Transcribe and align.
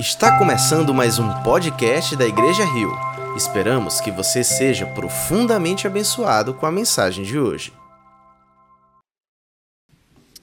Está 0.00 0.38
começando 0.38 0.94
mais 0.94 1.18
um 1.18 1.28
podcast 1.42 2.16
da 2.16 2.26
Igreja 2.26 2.64
Rio. 2.64 2.90
Esperamos 3.36 4.00
que 4.00 4.10
você 4.10 4.42
seja 4.42 4.86
profundamente 4.86 5.86
abençoado 5.86 6.54
com 6.54 6.64
a 6.64 6.72
mensagem 6.72 7.22
de 7.22 7.38
hoje. 7.38 7.70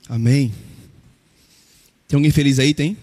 Amém. 0.08 0.54
Tem 2.08 2.18
alguém 2.18 2.30
feliz 2.30 2.60
aí? 2.60 2.72
Tem? 2.72 2.96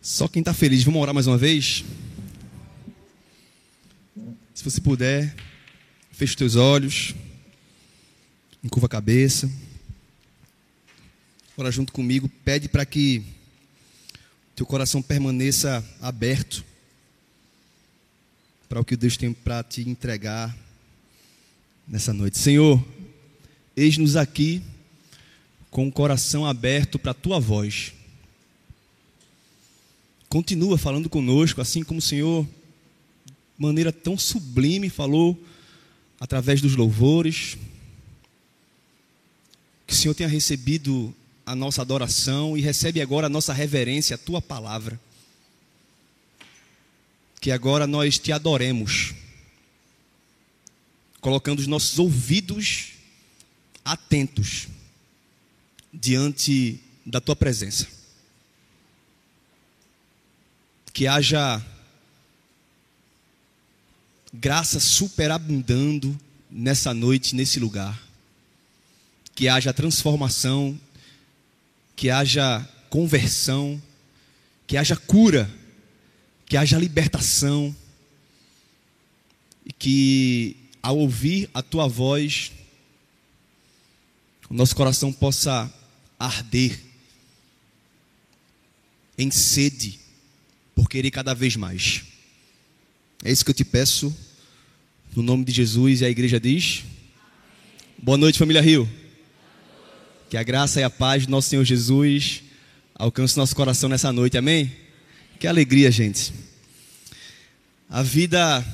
Só 0.00 0.26
quem 0.26 0.40
está 0.40 0.54
feliz. 0.54 0.82
Vamos 0.82 1.02
orar 1.02 1.14
mais 1.14 1.26
uma 1.26 1.36
vez? 1.36 1.84
Se 4.54 4.64
você 4.64 4.80
puder, 4.80 5.36
feche 6.10 6.32
os 6.32 6.36
teus 6.36 6.56
olhos, 6.56 7.14
encurva 8.64 8.86
a 8.86 8.88
cabeça. 8.88 9.50
Ora 11.58 11.70
junto 11.70 11.92
comigo, 11.92 12.26
pede 12.42 12.70
para 12.70 12.86
que 12.86 13.33
teu 14.54 14.64
coração 14.64 15.02
permaneça 15.02 15.84
aberto 16.00 16.64
para 18.68 18.80
o 18.80 18.84
que 18.84 18.96
Deus 18.96 19.16
tem 19.16 19.32
para 19.32 19.64
te 19.64 19.88
entregar 19.88 20.56
nessa 21.88 22.12
noite. 22.12 22.38
Senhor, 22.38 22.82
eis-nos 23.76 24.16
aqui 24.16 24.62
com 25.70 25.88
o 25.88 25.92
coração 25.92 26.46
aberto 26.46 27.00
para 27.00 27.10
a 27.10 27.14
tua 27.14 27.40
voz. 27.40 27.92
Continua 30.28 30.78
falando 30.78 31.10
conosco, 31.10 31.60
assim 31.60 31.82
como 31.82 31.98
o 31.98 32.02
Senhor, 32.02 32.46
de 33.26 33.32
maneira 33.58 33.92
tão 33.92 34.16
sublime, 34.16 34.88
falou 34.88 35.36
através 36.20 36.60
dos 36.60 36.76
louvores. 36.76 37.58
Que 39.84 39.94
o 39.94 39.96
Senhor 39.96 40.14
tenha 40.14 40.28
recebido 40.28 41.12
a 41.46 41.54
nossa 41.54 41.82
adoração 41.82 42.56
e 42.56 42.60
recebe 42.60 43.00
agora 43.00 43.26
a 43.26 43.30
nossa 43.30 43.52
reverência, 43.52 44.14
a 44.14 44.18
tua 44.18 44.40
palavra. 44.40 44.98
Que 47.40 47.50
agora 47.50 47.86
nós 47.86 48.18
te 48.18 48.32
adoremos, 48.32 49.14
colocando 51.20 51.58
os 51.58 51.66
nossos 51.66 51.98
ouvidos 51.98 52.92
atentos 53.84 54.68
diante 55.92 56.80
da 57.04 57.20
tua 57.20 57.36
presença. 57.36 57.86
Que 60.92 61.06
haja 61.06 61.62
graça 64.32 64.80
superabundando 64.80 66.18
nessa 66.50 66.94
noite, 66.94 67.34
nesse 67.34 67.60
lugar. 67.60 68.00
Que 69.34 69.48
haja 69.48 69.72
transformação 69.72 70.78
que 71.96 72.10
haja 72.10 72.68
conversão, 72.90 73.80
que 74.66 74.76
haja 74.76 74.96
cura, 74.96 75.50
que 76.46 76.56
haja 76.56 76.78
libertação, 76.78 77.74
e 79.64 79.72
que 79.72 80.56
ao 80.82 80.98
ouvir 80.98 81.48
a 81.54 81.62
tua 81.62 81.88
voz, 81.88 82.52
o 84.50 84.54
nosso 84.54 84.76
coração 84.76 85.12
possa 85.12 85.72
arder 86.18 86.78
em 89.16 89.30
sede 89.30 89.98
por 90.74 90.88
querer 90.88 91.10
cada 91.10 91.34
vez 91.34 91.56
mais. 91.56 92.02
É 93.22 93.32
isso 93.32 93.44
que 93.44 93.50
eu 93.50 93.54
te 93.54 93.64
peço, 93.64 94.14
no 95.16 95.22
nome 95.22 95.44
de 95.44 95.52
Jesus, 95.52 96.00
e 96.00 96.04
a 96.04 96.10
igreja 96.10 96.38
diz: 96.38 96.84
Boa 97.96 98.18
noite, 98.18 98.38
família 98.38 98.60
Rio. 98.60 98.88
Que 100.34 100.38
a 100.38 100.42
graça 100.42 100.80
e 100.80 100.82
a 100.82 100.90
paz 100.90 101.26
do 101.26 101.30
nosso 101.30 101.48
Senhor 101.48 101.64
Jesus 101.64 102.42
alcance 102.92 103.36
nosso 103.36 103.54
coração 103.54 103.88
nessa 103.88 104.12
noite, 104.12 104.36
amém? 104.36 104.72
Que 105.38 105.46
alegria, 105.46 105.92
gente. 105.92 106.32
A 107.88 108.02
vida 108.02 108.66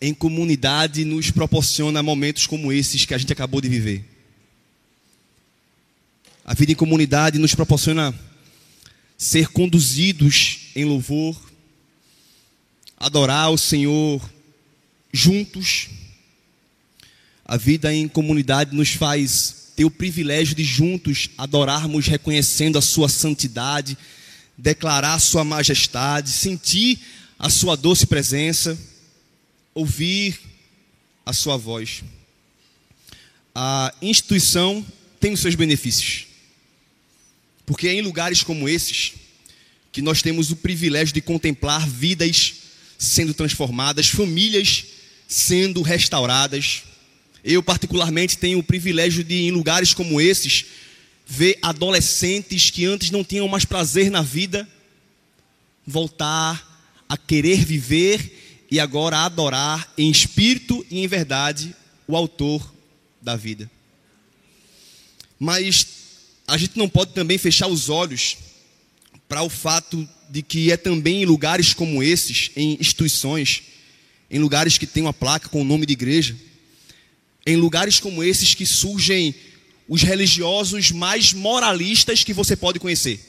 em 0.00 0.14
comunidade 0.14 1.04
nos 1.04 1.32
proporciona 1.32 2.04
momentos 2.04 2.46
como 2.46 2.72
esses 2.72 3.04
que 3.04 3.12
a 3.12 3.18
gente 3.18 3.32
acabou 3.32 3.60
de 3.60 3.68
viver. 3.68 4.04
A 6.44 6.54
vida 6.54 6.70
em 6.70 6.76
comunidade 6.76 7.36
nos 7.36 7.52
proporciona 7.52 8.14
ser 9.18 9.48
conduzidos 9.48 10.68
em 10.76 10.84
louvor, 10.84 11.36
adorar 12.96 13.50
o 13.50 13.58
Senhor 13.58 14.22
juntos. 15.12 15.88
A 17.44 17.56
vida 17.56 17.92
em 17.92 18.06
comunidade 18.06 18.72
nos 18.72 18.90
faz 18.90 19.63
ter 19.76 19.84
o 19.84 19.90
privilégio 19.90 20.54
de 20.54 20.64
juntos 20.64 21.30
adorarmos 21.36 22.06
reconhecendo 22.06 22.78
a 22.78 22.82
sua 22.82 23.08
santidade, 23.08 23.98
declarar 24.56 25.14
a 25.14 25.18
sua 25.18 25.44
majestade, 25.44 26.30
sentir 26.30 26.98
a 27.38 27.50
sua 27.50 27.76
doce 27.76 28.06
presença, 28.06 28.78
ouvir 29.74 30.38
a 31.26 31.32
sua 31.32 31.56
voz. 31.56 32.04
A 33.54 33.92
instituição 34.00 34.84
tem 35.18 35.32
os 35.32 35.40
seus 35.40 35.54
benefícios. 35.54 36.26
Porque 37.66 37.88
é 37.88 37.94
em 37.94 38.02
lugares 38.02 38.42
como 38.42 38.68
esses 38.68 39.12
que 39.90 40.02
nós 40.02 40.22
temos 40.22 40.50
o 40.50 40.56
privilégio 40.56 41.14
de 41.14 41.20
contemplar 41.20 41.88
vidas 41.88 42.54
sendo 42.98 43.32
transformadas, 43.32 44.08
famílias 44.08 44.84
sendo 45.26 45.82
restauradas, 45.82 46.82
eu, 47.44 47.62
particularmente, 47.62 48.38
tenho 48.38 48.58
o 48.58 48.62
privilégio 48.62 49.22
de, 49.22 49.42
em 49.42 49.50
lugares 49.50 49.92
como 49.92 50.18
esses, 50.18 50.64
ver 51.26 51.58
adolescentes 51.60 52.70
que 52.70 52.86
antes 52.86 53.10
não 53.10 53.22
tinham 53.22 53.46
mais 53.46 53.66
prazer 53.66 54.10
na 54.10 54.22
vida, 54.22 54.66
voltar 55.86 57.04
a 57.06 57.18
querer 57.18 57.62
viver 57.62 58.66
e 58.70 58.80
agora 58.80 59.18
adorar 59.18 59.92
em 59.98 60.10
espírito 60.10 60.84
e 60.90 61.00
em 61.00 61.06
verdade 61.06 61.76
o 62.08 62.16
Autor 62.16 62.72
da 63.20 63.36
vida. 63.36 63.70
Mas 65.38 65.86
a 66.46 66.56
gente 66.56 66.78
não 66.78 66.88
pode 66.88 67.12
também 67.12 67.36
fechar 67.36 67.66
os 67.66 67.90
olhos 67.90 68.38
para 69.28 69.42
o 69.42 69.50
fato 69.50 70.08
de 70.30 70.42
que 70.42 70.72
é 70.72 70.76
também 70.76 71.22
em 71.22 71.26
lugares 71.26 71.74
como 71.74 72.02
esses, 72.02 72.50
em 72.56 72.78
instituições, 72.80 73.62
em 74.30 74.38
lugares 74.38 74.78
que 74.78 74.86
tem 74.86 75.02
uma 75.02 75.12
placa 75.12 75.48
com 75.48 75.60
o 75.60 75.64
nome 75.64 75.84
de 75.84 75.92
igreja, 75.92 76.34
em 77.46 77.56
lugares 77.56 78.00
como 78.00 78.22
esses 78.22 78.54
que 78.54 78.64
surgem 78.64 79.34
os 79.88 80.02
religiosos 80.02 80.90
mais 80.90 81.32
moralistas 81.32 82.24
que 82.24 82.32
você 82.32 82.56
pode 82.56 82.78
conhecer. 82.78 83.20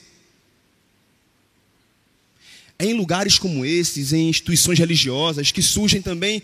É 2.77 2.85
em 2.85 2.93
lugares 2.93 3.37
como 3.37 3.65
esses, 3.65 4.13
em 4.13 4.29
instituições 4.29 4.79
religiosas, 4.79 5.51
que 5.51 5.61
surgem 5.61 6.01
também 6.01 6.41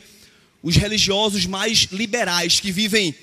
os 0.64 0.76
religiosos 0.76 1.46
mais 1.46 1.88
liberais, 1.92 2.60
que 2.60 2.72
vivem 2.72 3.16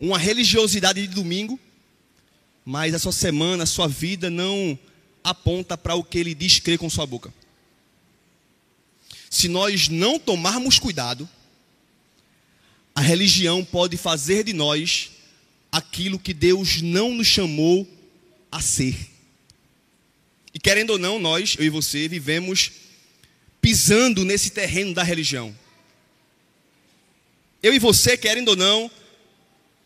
uma 0.00 0.18
religiosidade 0.18 1.00
de 1.00 1.14
domingo, 1.14 1.58
mas 2.64 2.94
a 2.94 2.98
sua 2.98 3.12
semana, 3.12 3.64
a 3.64 3.66
sua 3.66 3.88
vida 3.88 4.30
não 4.30 4.78
aponta 5.22 5.76
para 5.76 5.94
o 5.94 6.02
que 6.02 6.18
ele 6.18 6.34
diz 6.34 6.58
crer 6.58 6.78
com 6.78 6.90
sua 6.90 7.06
boca. 7.06 7.32
Se 9.30 9.48
nós 9.48 9.88
não 9.88 10.18
tomarmos 10.18 10.78
cuidado, 10.78 11.28
a 12.94 13.00
religião 13.00 13.64
pode 13.64 13.96
fazer 13.96 14.44
de 14.44 14.52
nós 14.52 15.10
aquilo 15.70 16.18
que 16.18 16.34
Deus 16.34 16.82
não 16.82 17.14
nos 17.14 17.26
chamou 17.26 17.88
a 18.50 18.60
ser. 18.60 18.94
E 20.54 20.60
querendo 20.60 20.90
ou 20.90 20.98
não, 20.98 21.18
nós, 21.18 21.56
eu 21.58 21.64
e 21.64 21.70
você, 21.70 22.06
vivemos 22.06 22.72
pisando 23.60 24.24
nesse 24.24 24.50
terreno 24.50 24.92
da 24.92 25.02
religião. 25.02 25.56
Eu 27.62 27.72
e 27.72 27.78
você, 27.78 28.16
querendo 28.16 28.48
ou 28.48 28.56
não, 28.56 28.90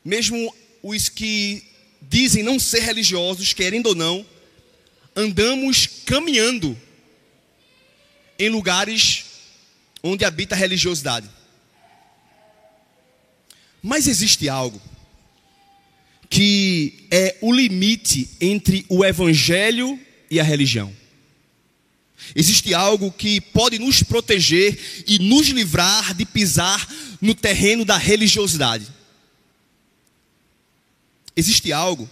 mesmo 0.04 0.52
os 0.82 1.08
que 1.08 1.62
dizem 2.00 2.42
não 2.42 2.58
ser 2.58 2.80
religiosos, 2.80 3.52
querendo 3.52 3.88
ou 3.88 3.94
não, 3.94 4.26
andamos 5.14 5.86
caminhando 6.04 6.76
em 8.38 8.48
lugares 8.48 9.24
onde 10.02 10.24
habita 10.24 10.54
a 10.54 10.58
religiosidade. 10.58 11.35
Mas 13.82 14.06
existe 14.06 14.48
algo 14.48 14.80
que 16.28 17.06
é 17.10 17.36
o 17.40 17.52
limite 17.52 18.28
entre 18.40 18.84
o 18.88 19.04
evangelho 19.04 19.98
e 20.30 20.40
a 20.40 20.42
religião. 20.42 20.92
Existe 22.34 22.74
algo 22.74 23.12
que 23.12 23.40
pode 23.40 23.78
nos 23.78 24.02
proteger 24.02 25.04
e 25.06 25.18
nos 25.18 25.48
livrar 25.48 26.14
de 26.14 26.24
pisar 26.24 26.86
no 27.20 27.34
terreno 27.34 27.84
da 27.84 27.96
religiosidade. 27.96 28.86
Existe 31.36 31.72
algo 31.72 32.08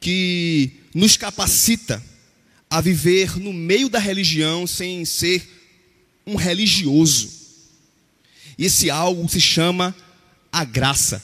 que 0.00 0.72
nos 0.94 1.16
capacita 1.16 2.02
a 2.68 2.80
viver 2.80 3.38
no 3.38 3.52
meio 3.52 3.88
da 3.88 3.98
religião 3.98 4.66
sem 4.66 5.04
ser 5.04 5.48
um 6.26 6.34
religioso. 6.34 7.30
E 8.58 8.66
esse 8.66 8.90
algo 8.90 9.28
se 9.28 9.40
chama 9.40 9.94
a 10.54 10.64
graça. 10.64 11.20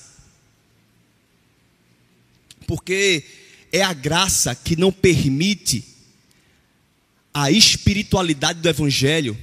Porque 2.67 3.25
é 3.73 3.81
a 3.81 3.93
graça 3.93 4.57
que 4.57 4.75
não 4.75 4.91
permite 4.91 5.85
a 7.33 7.49
espiritualidade 7.49 8.61
do 8.61 8.69
Evangelho 8.69 9.39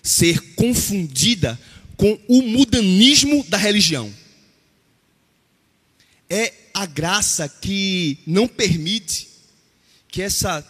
ser 0.00 0.40
confundida 0.54 1.60
com 1.96 2.16
o 2.28 2.40
mudanismo 2.42 3.44
da 3.48 3.56
religião. 3.56 4.14
É 6.28 6.54
a 6.72 6.86
graça 6.86 7.48
que 7.48 8.16
não 8.24 8.46
permite 8.46 9.28
que 10.06 10.22
essa 10.22 10.64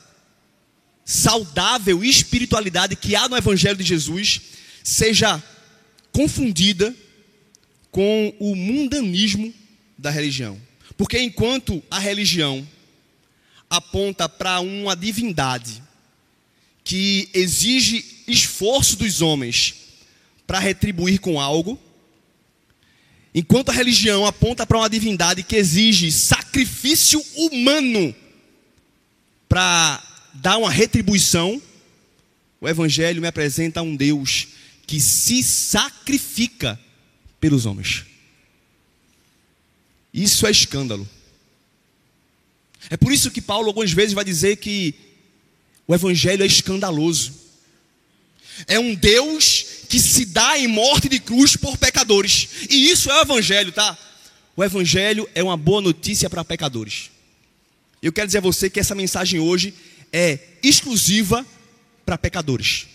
saudável 1.04 2.02
espiritualidade 2.02 2.96
que 2.96 3.14
há 3.14 3.28
no 3.28 3.37
Evangelho 3.37 3.76
de 3.76 3.84
Jesus 3.84 4.40
seja 4.82 5.42
confundida 6.10 6.94
com 7.90 8.34
o 8.38 8.54
mundanismo 8.54 9.52
da 9.98 10.10
religião. 10.10 10.60
Porque 10.96 11.19
enquanto 11.19 11.82
a 11.90 11.98
religião 11.98 12.66
aponta 13.69 14.28
para 14.28 14.60
uma 14.60 14.96
divindade 14.96 15.82
que 16.84 17.28
exige 17.32 18.04
esforço 18.26 18.96
dos 18.96 19.22
homens 19.22 19.75
para 20.46 20.58
retribuir 20.58 21.20
com 21.20 21.40
algo, 21.40 21.78
enquanto 23.34 23.70
a 23.70 23.72
religião 23.72 24.26
aponta 24.26 24.66
para 24.66 24.78
uma 24.78 24.90
divindade 24.90 25.42
que 25.42 25.56
exige 25.56 26.10
sacrifício 26.10 27.22
humano 27.37 28.14
para 29.48 30.02
dar 30.34 30.58
uma 30.58 30.70
retribuição, 30.70 31.60
o 32.60 32.69
Evangelho 32.69 33.22
me 33.22 33.28
apresenta 33.28 33.82
um 33.82 33.96
Deus 33.96 34.48
que 34.87 35.00
se 35.00 35.42
sacrifica 35.42 36.78
pelos 37.40 37.66
homens. 37.66 38.04
Isso 40.12 40.46
é 40.46 40.50
escândalo. 40.50 41.08
É 42.88 42.96
por 42.96 43.12
isso 43.12 43.31
que 43.31 43.40
Paulo 43.40 43.69
algumas 43.69 43.92
vezes 43.92 44.12
vai 44.12 44.25
dizer 44.25 44.56
que 44.56 44.94
o 45.87 45.94
Evangelho 45.94 46.42
é 46.42 46.46
escandaloso. 46.46 47.32
É 48.66 48.78
um 48.78 48.94
Deus 48.94 49.64
que 49.88 49.98
se 49.98 50.25
dá 50.26 50.58
em 50.58 50.66
morte 50.66 51.08
de 51.08 51.19
cruz 51.19 51.56
por 51.56 51.76
pecadores. 51.78 52.48
E 52.69 52.90
isso 52.90 53.10
é 53.10 53.19
o 53.19 53.22
Evangelho, 53.22 53.72
tá? 53.72 53.96
O 54.56 54.64
Evangelho 54.64 55.28
é 55.34 55.42
uma 55.42 55.56
boa 55.56 55.81
notícia 55.81 56.28
para 56.28 56.44
pecadores. 56.44 57.10
Eu 58.02 58.12
quero 58.12 58.26
dizer 58.26 58.38
a 58.38 58.42
você 58.42 58.69
que 58.69 58.81
essa 58.81 58.94
mensagem 58.94 59.40
hoje 59.40 59.75
é 60.12 60.38
exclusiva 60.62 61.46
para 62.04 62.19
pecadores. 62.19 62.87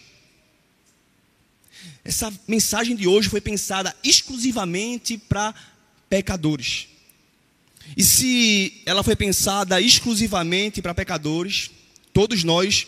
Essa 2.05 2.31
mensagem 2.47 2.95
de 2.95 3.07
hoje 3.07 3.29
foi 3.29 3.41
pensada 3.41 3.95
exclusivamente 4.03 5.17
para 5.17 5.55
pecadores. 6.07 6.87
E 7.97 8.03
se 8.03 8.83
ela 8.85 9.03
foi 9.03 9.15
pensada 9.15 9.81
exclusivamente 9.81 10.83
para 10.83 10.93
pecadores, 10.93 11.71
todos 12.13 12.43
nós 12.43 12.85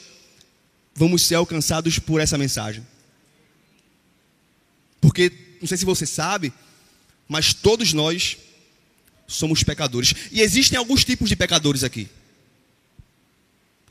vamos 0.94 1.24
ser 1.24 1.34
alcançados 1.34 1.98
por 1.98 2.22
essa 2.22 2.38
mensagem. 2.38 2.86
Porque, 5.02 5.32
não 5.60 5.68
sei 5.68 5.78
se 5.78 5.86
você 5.86 6.06
sabe, 6.06 6.54
mas 7.28 7.56
todos 7.56 7.94
nós 7.94 8.38
somos 9.28 9.64
pecadores. 9.64 10.14
E 10.32 10.42
existem 10.42 10.78
alguns 10.78 11.04
tipos 11.04 11.28
de 11.28 11.36
pecadores 11.36 11.84
aqui. 11.84 12.08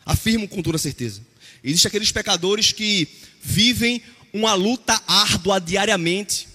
Afirmo 0.05 0.47
com 0.47 0.63
toda 0.63 0.79
certeza. 0.79 1.21
Existem 1.65 1.89
aqueles 1.89 2.13
pecadores 2.13 2.71
que 2.71 3.09
vivem 3.43 4.01
uma 4.37 4.53
luta 4.53 5.03
árdua 5.07 5.59
diariamente. 5.59 6.47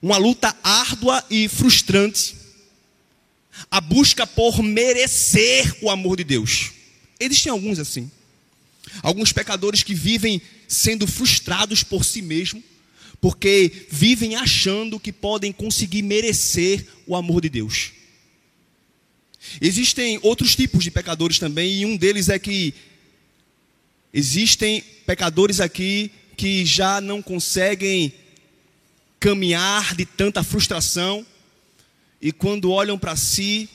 Uma 0.00 0.16
luta 0.16 0.56
árdua 0.62 1.24
e 1.28 1.48
frustrante. 1.48 2.36
A 3.68 3.80
busca 3.80 4.24
por 4.24 4.62
merecer 4.62 5.76
o 5.82 5.90
amor 5.90 6.16
de 6.16 6.24
Deus. 6.24 6.70
Existem 7.18 7.50
alguns 7.50 7.80
assim. 7.80 8.08
Alguns 9.02 9.32
pecadores 9.32 9.82
que 9.82 9.94
vivem 9.94 10.40
sendo 10.68 11.06
frustrados 11.08 11.82
por 11.82 12.04
si 12.04 12.22
mesmos, 12.22 12.62
porque 13.20 13.86
vivem 13.90 14.36
achando 14.36 15.00
que 15.00 15.12
podem 15.12 15.50
conseguir 15.52 16.02
merecer 16.02 16.86
o 17.04 17.16
amor 17.16 17.40
de 17.40 17.48
Deus. 17.48 17.90
Existem 19.60 20.20
outros 20.22 20.54
tipos 20.54 20.84
de 20.84 20.90
pecadores 20.90 21.38
também, 21.38 21.80
e 21.80 21.86
um 21.86 21.96
deles 21.96 22.28
é 22.28 22.38
que 22.38 22.74
existem 24.12 24.84
pecadores 25.06 25.60
aqui 25.60 26.10
que 26.36 26.64
já 26.66 27.00
não 27.00 27.22
conseguem 27.22 28.12
caminhar 29.18 29.94
de 29.94 30.04
tanta 30.04 30.42
frustração 30.42 31.24
e 32.20 32.32
quando 32.32 32.70
olham 32.70 32.98
para 32.98 33.16
si 33.16 33.68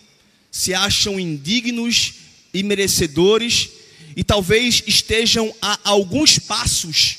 se 0.52 0.74
acham 0.74 1.20
indignos 1.20 2.16
e 2.54 2.62
merecedores 2.62 3.70
e 4.16 4.24
talvez 4.24 4.84
estejam 4.86 5.54
a 5.62 5.80
alguns 5.84 6.38
passos 6.38 7.18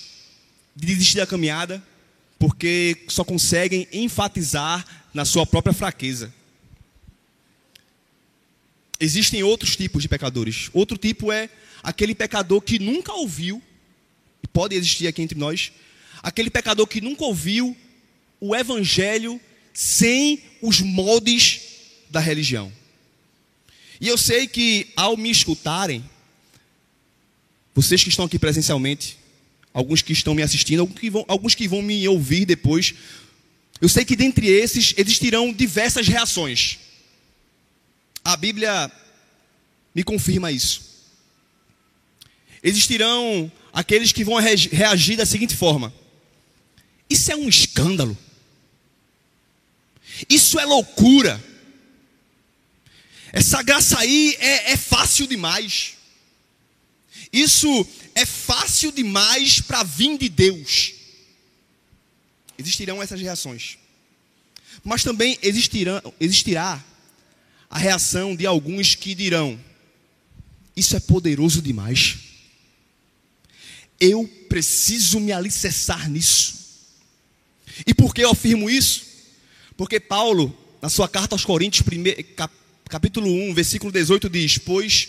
de 0.76 0.87
desistir 0.87 1.17
da 1.17 1.26
caminhada 1.26 1.82
porque 2.38 3.05
só 3.08 3.25
conseguem 3.25 3.88
enfatizar 3.93 4.85
na 5.15 5.25
sua 5.25 5.47
própria 5.47 5.73
fraqueza. 5.73 6.32
Existem 8.99 9.43
outros 9.43 9.76
tipos 9.76 10.03
de 10.03 10.08
pecadores. 10.08 10.69
Outro 10.73 10.97
tipo 10.97 11.32
é 11.32 11.49
aquele 11.82 12.15
pecador 12.15 12.61
que 12.61 12.79
nunca 12.79 13.12
ouviu, 13.12 13.62
e 14.43 14.47
pode 14.49 14.75
existir 14.75 15.06
aqui 15.06 15.23
entre 15.23 15.39
nós, 15.39 15.73
aquele 16.23 16.50
pecador 16.50 16.87
que 16.87 17.00
nunca 17.00 17.25
ouviu 17.25 17.77
o 18.41 18.55
evangelho 18.55 19.41
sem 19.73 20.43
os 20.61 20.81
moldes 20.81 21.61
da 22.11 22.21
religião. 22.21 22.73
E 24.00 24.09
eu 24.09 24.19
sei 24.19 24.47
que 24.47 24.89
ao 24.97 25.17
me 25.17 25.31
escutarem, 25.31 26.05
vocês 27.75 28.03
que 28.03 28.09
estão 28.09 28.25
aqui 28.25 28.39
presencialmente, 28.39 29.17
alguns 29.73 30.03
que 30.03 30.12
estão 30.12 30.35
me 30.35 30.43
assistindo, 30.43 30.81
alguns 30.81 30.99
que 30.99 31.09
vão, 31.09 31.25
alguns 31.29 31.55
que 31.55 31.69
vão 31.69 31.81
me 31.81 32.06
ouvir 32.09 32.44
depois, 32.44 32.94
eu 33.81 33.89
sei 33.89 34.05
que 34.05 34.15
dentre 34.15 34.47
esses 34.47 34.94
existirão 34.97 35.53
diversas 35.53 36.06
reações. 36.06 36.79
A 38.25 38.37
Bíblia 38.37 38.91
me 39.94 40.05
confirma 40.05 40.53
isso. 40.53 40.83
Existirão 42.62 43.50
aqueles 43.73 44.13
que 44.13 44.25
vão 44.25 44.37
reagir 44.37 45.17
da 45.17 45.27
seguinte 45.27 45.57
forma: 45.57 45.93
Isso 47.09 47.33
é 47.33 47.37
um 47.37 47.49
escândalo. 47.49 48.17
Isso 50.29 50.59
é 50.59 50.65
loucura. 50.65 51.43
Essa 53.33 53.63
graça 53.63 53.99
aí 53.99 54.37
é, 54.39 54.73
é 54.73 54.77
fácil 54.77 55.27
demais. 55.27 55.94
Isso 57.32 57.87
é 58.15 58.27
fácil 58.27 58.93
demais 58.93 59.61
para 59.61 59.82
vir 59.82 60.19
de 60.19 60.29
Deus. 60.29 60.93
Existirão 62.58 63.03
essas 63.03 63.20
reações. 63.20 63.79
Mas 64.85 65.03
também 65.03 65.39
existirá 65.43 66.85
a 67.70 67.79
reação 67.79 68.37
de 68.37 68.44
alguns 68.44 68.94
que 68.94 69.15
dirão: 69.15 69.58
Isso 70.77 70.94
é 70.94 71.01
poderoso 71.01 71.63
demais. 71.63 72.31
Eu 74.05 74.29
preciso 74.49 75.21
me 75.21 75.31
alicerçar 75.31 76.11
nisso. 76.11 76.55
E 77.87 77.94
por 77.94 78.13
que 78.13 78.25
eu 78.25 78.32
afirmo 78.32 78.69
isso? 78.69 79.05
Porque 79.77 80.01
Paulo, 80.01 80.53
na 80.82 80.89
sua 80.89 81.09
carta 81.09 81.37
aos 81.37 81.44
Coríntios, 81.44 81.87
capítulo 82.89 83.29
1, 83.29 83.55
versículo 83.55 83.93
18, 83.93 84.29
diz: 84.29 84.59
Pois 84.59 85.09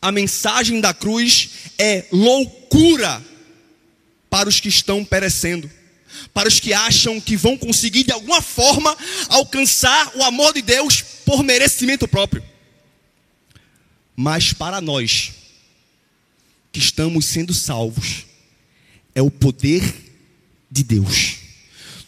a 0.00 0.10
mensagem 0.10 0.80
da 0.80 0.94
cruz 0.94 1.50
é 1.78 2.06
loucura 2.10 3.22
para 4.30 4.48
os 4.48 4.60
que 4.60 4.68
estão 4.70 5.04
perecendo 5.04 5.70
para 6.32 6.48
os 6.48 6.58
que 6.58 6.72
acham 6.72 7.20
que 7.20 7.36
vão 7.36 7.56
conseguir 7.56 8.02
de 8.02 8.12
alguma 8.12 8.40
forma 8.40 8.96
alcançar 9.28 10.16
o 10.16 10.22
amor 10.22 10.54
de 10.54 10.62
Deus 10.62 11.02
por 11.24 11.42
merecimento 11.42 12.08
próprio. 12.08 12.42
Mas 14.16 14.54
para 14.54 14.80
nós 14.80 15.37
que 16.78 16.84
estamos 16.84 17.26
sendo 17.26 17.52
salvos, 17.52 18.24
é 19.12 19.20
o 19.20 19.30
poder 19.30 19.82
de 20.70 20.84
Deus. 20.84 21.36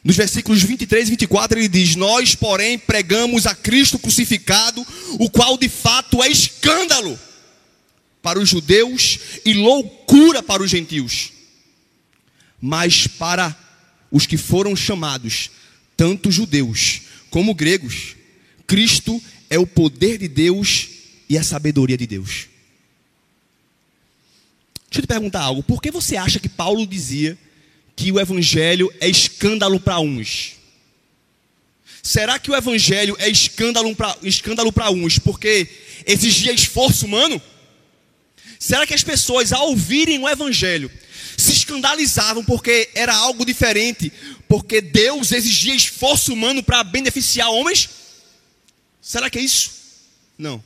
Nos 0.04 0.16
versículos 0.16 0.62
23 0.62 1.08
e 1.08 1.10
24 1.10 1.58
ele 1.58 1.68
diz: 1.68 1.96
Nós, 1.96 2.36
porém, 2.36 2.78
pregamos 2.78 3.46
a 3.46 3.54
Cristo 3.54 3.98
crucificado, 3.98 4.86
o 5.18 5.28
qual 5.28 5.58
de 5.58 5.68
fato 5.68 6.22
é 6.22 6.30
escândalo 6.30 7.18
para 8.22 8.38
os 8.38 8.48
judeus 8.48 9.18
e 9.44 9.54
loucura 9.54 10.40
para 10.40 10.62
os 10.62 10.70
gentios. 10.70 11.32
Mas 12.60 13.08
para 13.08 13.56
os 14.10 14.24
que 14.24 14.36
foram 14.36 14.76
chamados, 14.76 15.50
tanto 15.96 16.30
judeus 16.30 17.02
como 17.28 17.54
gregos, 17.54 18.14
Cristo 18.68 19.20
é 19.48 19.58
o 19.58 19.66
poder 19.66 20.16
de 20.16 20.28
Deus 20.28 20.88
e 21.28 21.36
a 21.36 21.42
sabedoria 21.42 21.98
de 21.98 22.06
Deus. 22.06 22.50
Deixa 24.90 24.98
eu 24.98 25.02
te 25.02 25.06
perguntar 25.06 25.42
algo. 25.42 25.62
Por 25.62 25.80
que 25.80 25.90
você 25.90 26.16
acha 26.16 26.40
que 26.40 26.48
Paulo 26.48 26.84
dizia 26.84 27.38
que 27.94 28.10
o 28.10 28.18
evangelho 28.18 28.92
é 29.00 29.08
escândalo 29.08 29.78
para 29.78 30.00
uns? 30.00 30.56
Será 32.02 32.38
que 32.40 32.50
o 32.50 32.56
evangelho 32.56 33.16
é 33.20 33.28
escândalo 33.28 33.94
para 33.94 34.16
escândalo 34.22 34.72
uns 34.92 35.18
porque 35.18 35.68
exigia 36.04 36.52
esforço 36.52 37.06
humano? 37.06 37.40
Será 38.58 38.84
que 38.84 38.94
as 38.94 39.04
pessoas, 39.04 39.52
ao 39.52 39.68
ouvirem 39.68 40.18
o 40.18 40.28
evangelho, 40.28 40.90
se 41.36 41.52
escandalizavam 41.52 42.44
porque 42.44 42.90
era 42.94 43.14
algo 43.14 43.44
diferente, 43.44 44.12
porque 44.48 44.80
Deus 44.80 45.30
exigia 45.30 45.74
esforço 45.74 46.32
humano 46.32 46.62
para 46.64 46.82
beneficiar 46.82 47.48
homens? 47.50 47.88
Será 49.00 49.30
que 49.30 49.38
é 49.38 49.42
isso? 49.42 49.70
Não. 50.36 50.62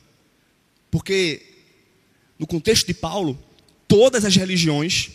Porque 0.90 1.42
no 2.38 2.46
contexto 2.46 2.86
de 2.86 2.94
Paulo, 2.94 3.38
todas 3.94 4.24
as 4.24 4.34
religiões 4.34 5.08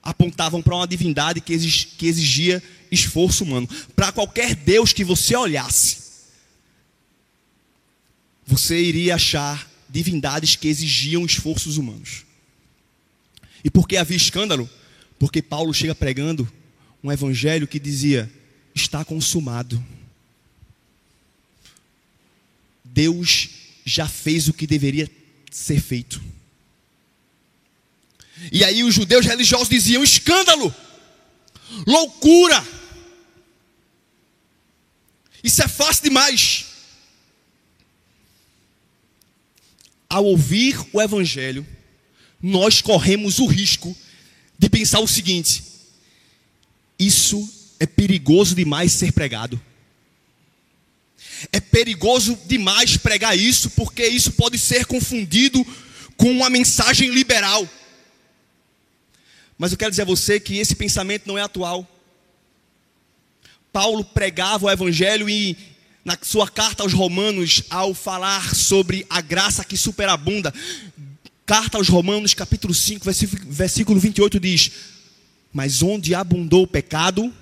apontavam 0.00 0.62
para 0.62 0.76
uma 0.76 0.86
divindade 0.86 1.40
que 1.40 1.52
exigia 2.06 2.62
esforço 2.88 3.42
humano. 3.42 3.68
Para 3.96 4.12
qualquer 4.12 4.54
Deus 4.54 4.92
que 4.92 5.02
você 5.02 5.34
olhasse, 5.34 5.98
você 8.46 8.80
iria 8.80 9.16
achar 9.16 9.68
divindades 9.88 10.54
que 10.54 10.68
exigiam 10.68 11.26
esforços 11.26 11.76
humanos. 11.76 12.24
E 13.64 13.68
por 13.68 13.88
que 13.88 13.96
havia 13.96 14.16
escândalo? 14.16 14.70
Porque 15.18 15.42
Paulo 15.42 15.74
chega 15.74 15.96
pregando 15.96 16.48
um 17.02 17.10
evangelho 17.10 17.66
que 17.66 17.80
dizia: 17.80 18.32
está 18.72 19.04
consumado. 19.04 19.84
Deus 22.84 23.48
já 23.84 24.06
fez 24.06 24.46
o 24.46 24.52
que 24.52 24.64
deveria 24.64 25.10
ser 25.50 25.80
feito. 25.80 26.22
E 28.50 28.64
aí 28.64 28.82
os 28.82 28.94
judeus 28.94 29.26
religiosos 29.26 29.68
diziam: 29.68 30.02
escândalo, 30.02 30.74
loucura. 31.86 32.66
Isso 35.42 35.62
é 35.62 35.68
fácil 35.68 36.04
demais. 36.04 36.66
Ao 40.08 40.24
ouvir 40.24 40.78
o 40.92 41.00
Evangelho, 41.00 41.66
nós 42.40 42.80
corremos 42.80 43.38
o 43.38 43.46
risco 43.46 43.96
de 44.58 44.68
pensar 44.68 45.00
o 45.00 45.08
seguinte: 45.08 45.62
isso 46.98 47.48
é 47.78 47.86
perigoso 47.86 48.54
demais 48.54 48.92
ser 48.92 49.12
pregado. 49.12 49.60
É 51.52 51.60
perigoso 51.60 52.38
demais 52.46 52.96
pregar 52.96 53.36
isso, 53.36 53.70
porque 53.70 54.06
isso 54.06 54.32
pode 54.32 54.58
ser 54.58 54.86
confundido 54.86 55.64
com 56.16 56.30
uma 56.30 56.48
mensagem 56.48 57.10
liberal. 57.10 57.68
Mas 59.58 59.72
eu 59.72 59.78
quero 59.78 59.90
dizer 59.90 60.02
a 60.02 60.06
você 60.06 60.40
que 60.40 60.58
esse 60.58 60.74
pensamento 60.74 61.26
não 61.26 61.38
é 61.38 61.42
atual. 61.42 61.88
Paulo 63.72 64.04
pregava 64.04 64.66
o 64.66 64.70
evangelho 64.70 65.28
e 65.28 65.56
na 66.04 66.18
sua 66.20 66.48
carta 66.48 66.82
aos 66.82 66.92
Romanos, 66.92 67.62
ao 67.70 67.94
falar 67.94 68.54
sobre 68.54 69.06
a 69.08 69.20
graça 69.20 69.64
que 69.64 69.76
superabunda, 69.76 70.52
carta 71.46 71.78
aos 71.78 71.88
Romanos, 71.88 72.34
capítulo 72.34 72.74
5, 72.74 73.04
versículo 73.46 73.98
28 73.98 74.38
diz: 74.38 74.70
Mas 75.52 75.82
onde 75.82 76.14
abundou 76.14 76.64
o 76.64 76.68
pecado, 76.68 77.32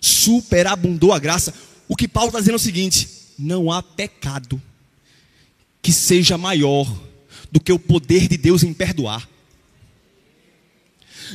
superabundou 0.00 1.12
a 1.12 1.18
graça. 1.18 1.52
O 1.86 1.94
que 1.94 2.08
Paulo 2.08 2.28
está 2.28 2.38
dizendo 2.38 2.54
é 2.54 2.56
o 2.56 2.60
seguinte: 2.60 3.08
não 3.38 3.70
há 3.70 3.82
pecado 3.82 4.60
que 5.82 5.92
seja 5.92 6.36
maior 6.38 6.90
do 7.52 7.60
que 7.60 7.72
o 7.72 7.78
poder 7.78 8.28
de 8.28 8.36
Deus 8.36 8.62
em 8.62 8.72
perdoar. 8.72 9.28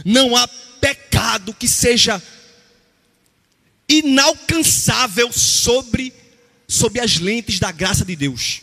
Não 0.06 0.36
há 0.36 0.48
pecado 0.48 1.54
que 1.54 1.68
seja 1.68 2.22
inalcançável 3.88 5.32
sobre, 5.32 6.14
sobre 6.68 7.02
as 7.02 7.18
lentes 7.18 7.60
da 7.60 7.72
graça 7.72 8.06
de 8.06 8.16
Deus. 8.16 8.62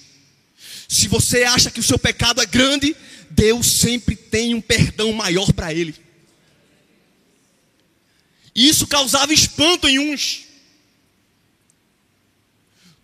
Se 0.88 1.06
você 1.06 1.44
acha 1.44 1.70
que 1.70 1.80
o 1.80 1.82
seu 1.82 1.98
pecado 1.98 2.40
é 2.40 2.46
grande, 2.46 2.96
Deus 3.30 3.66
sempre 3.66 4.16
tem 4.16 4.54
um 4.54 4.60
perdão 4.60 5.12
maior 5.12 5.52
para 5.52 5.72
ele. 5.72 5.94
Isso 8.54 8.86
causava 8.86 9.32
espanto 9.32 9.86
em 9.86 9.98
uns. 9.98 10.46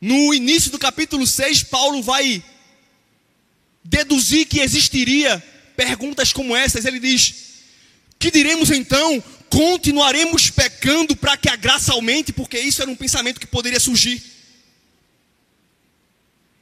No 0.01 0.35
início 0.35 0.71
do 0.71 0.79
capítulo 0.79 1.27
6, 1.27 1.63
Paulo 1.65 2.03
vai 2.03 2.43
deduzir 3.85 4.47
que 4.47 4.61
existiria 4.61 5.43
perguntas 5.77 6.33
como 6.33 6.57
essas. 6.57 6.85
Ele 6.85 6.99
diz: 6.99 7.54
que 8.25 8.31
diremos 8.31 8.71
então? 8.71 9.23
Continuaremos 9.51 10.49
pecando 10.49 11.15
para 11.15 11.37
que 11.37 11.47
a 11.47 11.57
graça 11.57 11.93
aumente? 11.93 12.33
Porque 12.33 12.59
isso 12.59 12.81
era 12.81 12.91
um 12.91 12.97
pensamento 12.97 13.39
que 13.39 13.47
poderia 13.47 13.79
surgir. 13.79 14.23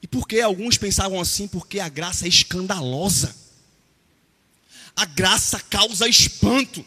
E 0.02 0.08
por 0.08 0.26
que 0.26 0.40
alguns 0.40 0.76
pensavam 0.76 1.20
assim? 1.20 1.46
Porque 1.46 1.78
a 1.78 1.88
graça 1.88 2.24
é 2.24 2.28
escandalosa. 2.28 3.32
A 4.96 5.04
graça 5.04 5.60
causa 5.60 6.08
espanto. 6.08 6.84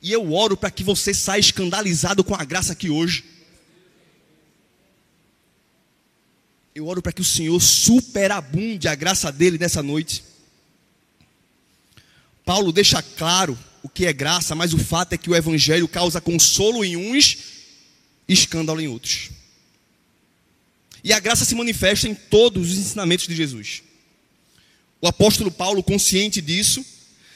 E 0.00 0.10
eu 0.10 0.32
oro 0.32 0.56
para 0.56 0.70
que 0.70 0.82
você 0.82 1.12
saia 1.12 1.40
escandalizado 1.40 2.24
com 2.24 2.34
a 2.34 2.44
graça 2.44 2.72
aqui 2.72 2.88
hoje. 2.88 3.24
Eu 6.74 6.86
oro 6.86 7.02
para 7.02 7.12
que 7.12 7.20
o 7.20 7.24
Senhor 7.24 7.60
superabunde 7.60 8.88
a 8.88 8.94
graça 8.94 9.30
dele 9.30 9.58
nessa 9.58 9.82
noite. 9.82 10.24
Paulo 12.42 12.72
deixa 12.72 13.02
claro 13.02 13.58
o 13.88 13.90
que 13.90 14.04
é 14.04 14.12
graça, 14.12 14.54
mas 14.54 14.74
o 14.74 14.78
fato 14.78 15.14
é 15.14 15.18
que 15.18 15.30
o 15.30 15.34
evangelho 15.34 15.88
causa 15.88 16.20
consolo 16.20 16.84
em 16.84 16.94
uns 16.94 17.38
e 18.28 18.34
escândalo 18.34 18.80
em 18.82 18.86
outros. 18.86 19.30
E 21.02 21.10
a 21.10 21.18
graça 21.18 21.46
se 21.46 21.54
manifesta 21.54 22.06
em 22.06 22.14
todos 22.14 22.70
os 22.70 22.76
ensinamentos 22.76 23.26
de 23.26 23.34
Jesus. 23.34 23.82
O 25.00 25.08
apóstolo 25.08 25.50
Paulo, 25.50 25.82
consciente 25.82 26.42
disso, 26.42 26.84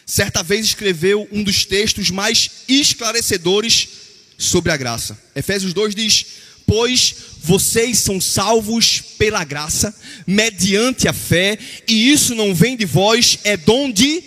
certa 0.05 0.43
vez 0.43 0.67
escreveu 0.67 1.27
um 1.33 1.43
dos 1.43 1.65
textos 1.65 2.11
mais 2.11 2.51
esclarecedores 2.69 3.89
sobre 4.37 4.73
a 4.73 4.77
graça. 4.77 5.19
Efésios 5.35 5.73
2 5.73 5.95
diz: 5.95 6.27
Pois 6.67 7.15
vocês 7.41 7.99
são 7.99 8.21
salvos 8.21 9.01
pela 9.17 9.43
graça, 9.43 9.95
mediante 10.27 11.09
a 11.09 11.15
fé, 11.15 11.59
e 11.89 12.13
isso 12.13 12.35
não 12.35 12.55
vem 12.55 12.77
de 12.77 12.85
vós, 12.85 13.39
é 13.43 13.57
dom 13.57 13.91
de. 13.91 14.23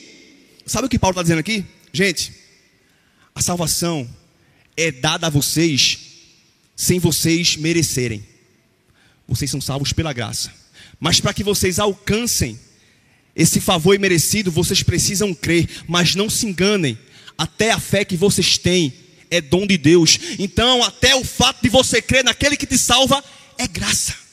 Sabe 0.66 0.88
o 0.88 0.90
que 0.90 0.98
Paulo 0.98 1.14
está 1.14 1.22
dizendo 1.22 1.40
aqui? 1.40 1.64
Gente, 1.96 2.34
a 3.34 3.42
salvação 3.42 4.06
é 4.76 4.92
dada 4.92 5.28
a 5.28 5.30
vocês 5.30 5.98
sem 6.76 7.00
vocês 7.00 7.56
merecerem. 7.56 8.22
Vocês 9.26 9.50
são 9.50 9.62
salvos 9.62 9.94
pela 9.94 10.12
graça. 10.12 10.52
Mas 11.00 11.22
para 11.22 11.34
que 11.34 11.42
vocês 11.42 11.80
alcancem 11.80 12.60
esse 13.34 13.62
favor 13.62 13.96
imerecido, 13.96 14.52
vocês 14.52 14.84
precisam 14.84 15.34
crer, 15.34 15.70
mas 15.88 16.16
não 16.16 16.30
se 16.30 16.46
enganem. 16.46 17.00
Até 17.38 17.72
a 17.72 17.80
fé 17.80 18.04
que 18.04 18.18
vocês 18.18 18.58
têm 18.58 18.94
é 19.32 19.40
dom 19.40 19.66
de 19.66 19.78
Deus. 19.78 20.20
Então, 20.38 20.84
até 20.84 21.16
o 21.16 21.24
fato 21.24 21.64
de 21.64 21.70
você 21.70 22.02
crer 22.02 22.26
naquele 22.26 22.58
que 22.58 22.68
te 22.68 22.78
salva 22.78 23.24
é 23.58 23.70
graça 23.70 24.25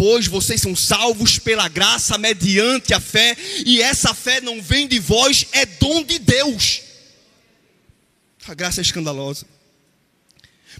pois 0.00 0.26
vocês 0.26 0.62
são 0.62 0.74
salvos 0.74 1.38
pela 1.38 1.68
graça 1.68 2.16
mediante 2.16 2.94
a 2.94 2.98
fé, 2.98 3.36
e 3.66 3.82
essa 3.82 4.14
fé 4.14 4.40
não 4.40 4.62
vem 4.62 4.88
de 4.88 4.98
vós, 4.98 5.44
é 5.52 5.66
dom 5.66 6.02
de 6.02 6.18
Deus. 6.18 6.80
A 8.48 8.54
graça 8.54 8.80
é 8.80 8.82
escandalosa, 8.82 9.44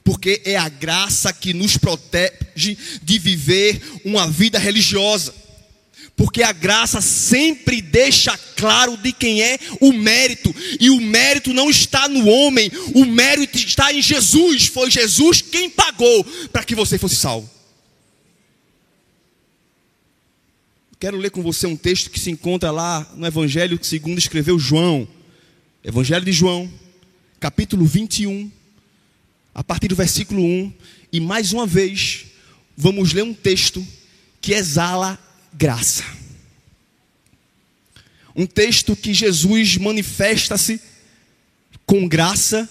porque 0.03 0.41
é 0.47 0.57
a 0.57 0.71
graça 0.71 1.35
que 1.35 1.53
nos 1.53 1.77
protege 1.77 2.79
de 3.03 3.19
viver 3.19 3.83
uma 4.07 4.27
vida 4.27 4.59
religiosa. 4.59 5.35
Porque 6.17 6.43
a 6.43 6.53
graça 6.53 7.03
sempre 7.03 7.83
deixa 7.83 8.39
claro 8.57 8.97
de 8.97 9.13
quem 9.13 9.43
é 9.43 9.59
o 9.83 9.93
mérito, 9.93 10.55
e 10.81 10.89
o 10.89 10.99
mérito 10.99 11.53
não 11.53 11.69
está 11.69 12.09
no 12.09 12.27
homem, 12.27 12.73
o 12.95 13.05
mérito 13.05 13.59
está 13.59 13.93
em 13.93 14.01
Jesus. 14.01 14.69
Foi 14.69 14.91
Jesus 14.91 15.43
quem 15.43 15.69
pagou 15.69 16.25
para 16.51 16.65
que 16.65 16.75
você 16.75 16.97
fosse 16.97 17.17
salvo. 17.17 17.60
Quero 21.01 21.17
ler 21.17 21.31
com 21.31 21.43
você 21.43 21.67
um 21.67 21.79
texto 21.79 22.11
que 22.11 22.21
se 22.21 22.31
encontra 22.31 22.71
lá 22.71 23.11
no 23.17 23.27
Evangelho 23.27 23.83
segundo 23.83 24.19
escreveu 24.19 24.59
João. 24.59 25.09
Evangelho 25.83 26.27
de 26.27 26.31
João, 26.31 26.71
capítulo 27.41 27.87
21, 27.87 28.53
a 29.55 29.65
partir 29.65 29.89
do 29.89 29.97
versículo 29.97 30.43
1. 30.43 30.75
E 31.11 31.19
mais 31.19 31.55
uma 31.55 31.67
vez, 31.67 32.27
vamos 32.77 33.15
ler 33.15 33.23
um 33.23 33.33
texto 33.33 33.83
que 34.43 34.53
exala 34.53 35.19
graça. 35.55 36.05
Um 38.37 38.45
texto 38.45 38.95
que 38.95 39.15
Jesus 39.15 39.79
manifesta-se 39.79 40.79
com 41.87 42.07
graça, 42.07 42.69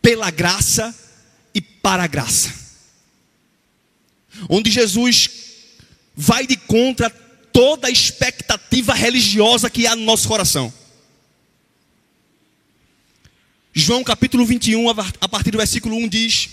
pela 0.00 0.30
graça 0.30 0.96
e 1.52 1.60
para 1.60 2.04
a 2.04 2.06
graça. 2.06 2.54
Onde 4.48 4.70
Jesus 4.70 5.28
vai 6.14 6.46
de 6.46 6.56
contra 6.56 7.10
toda 7.58 7.88
a 7.88 7.90
expectativa 7.90 8.94
religiosa 8.94 9.68
que 9.68 9.84
há 9.84 9.96
no 9.96 10.04
nosso 10.04 10.28
coração. 10.28 10.72
João 13.74 14.04
capítulo 14.04 14.46
21, 14.46 14.88
a 15.20 15.28
partir 15.28 15.50
do 15.50 15.58
versículo 15.58 15.96
1 15.96 16.06
diz: 16.06 16.50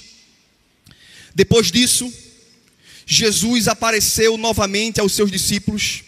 Depois 1.35 1.71
disso, 1.71 2.11
Jesus 3.05 3.67
apareceu 3.67 4.35
novamente 4.35 4.99
aos 4.99 5.11
seus 5.13 5.29
discípulos 5.29 6.03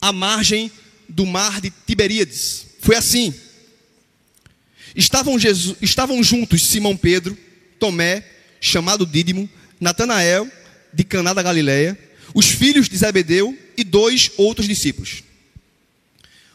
à 0.00 0.12
margem 0.12 0.68
do 1.08 1.24
mar 1.24 1.60
de 1.60 1.72
Tiberíades. 1.86 2.66
Foi 2.80 2.96
assim. 2.96 3.32
Estavam, 4.96 5.38
Jesus, 5.38 5.76
estavam 5.80 6.20
juntos 6.24 6.66
Simão 6.66 6.96
Pedro, 6.96 7.38
Tomé, 7.78 8.28
chamado 8.60 9.06
Dídimo, 9.06 9.48
Natanael, 9.78 10.50
de 10.92 11.04
Caná 11.04 11.32
da 11.32 11.42
Galileia, 11.42 11.96
os 12.34 12.46
filhos 12.46 12.88
de 12.88 12.96
Zebedeu 12.96 13.56
e 13.76 13.84
dois 13.84 14.30
outros 14.36 14.66
discípulos. 14.66 15.22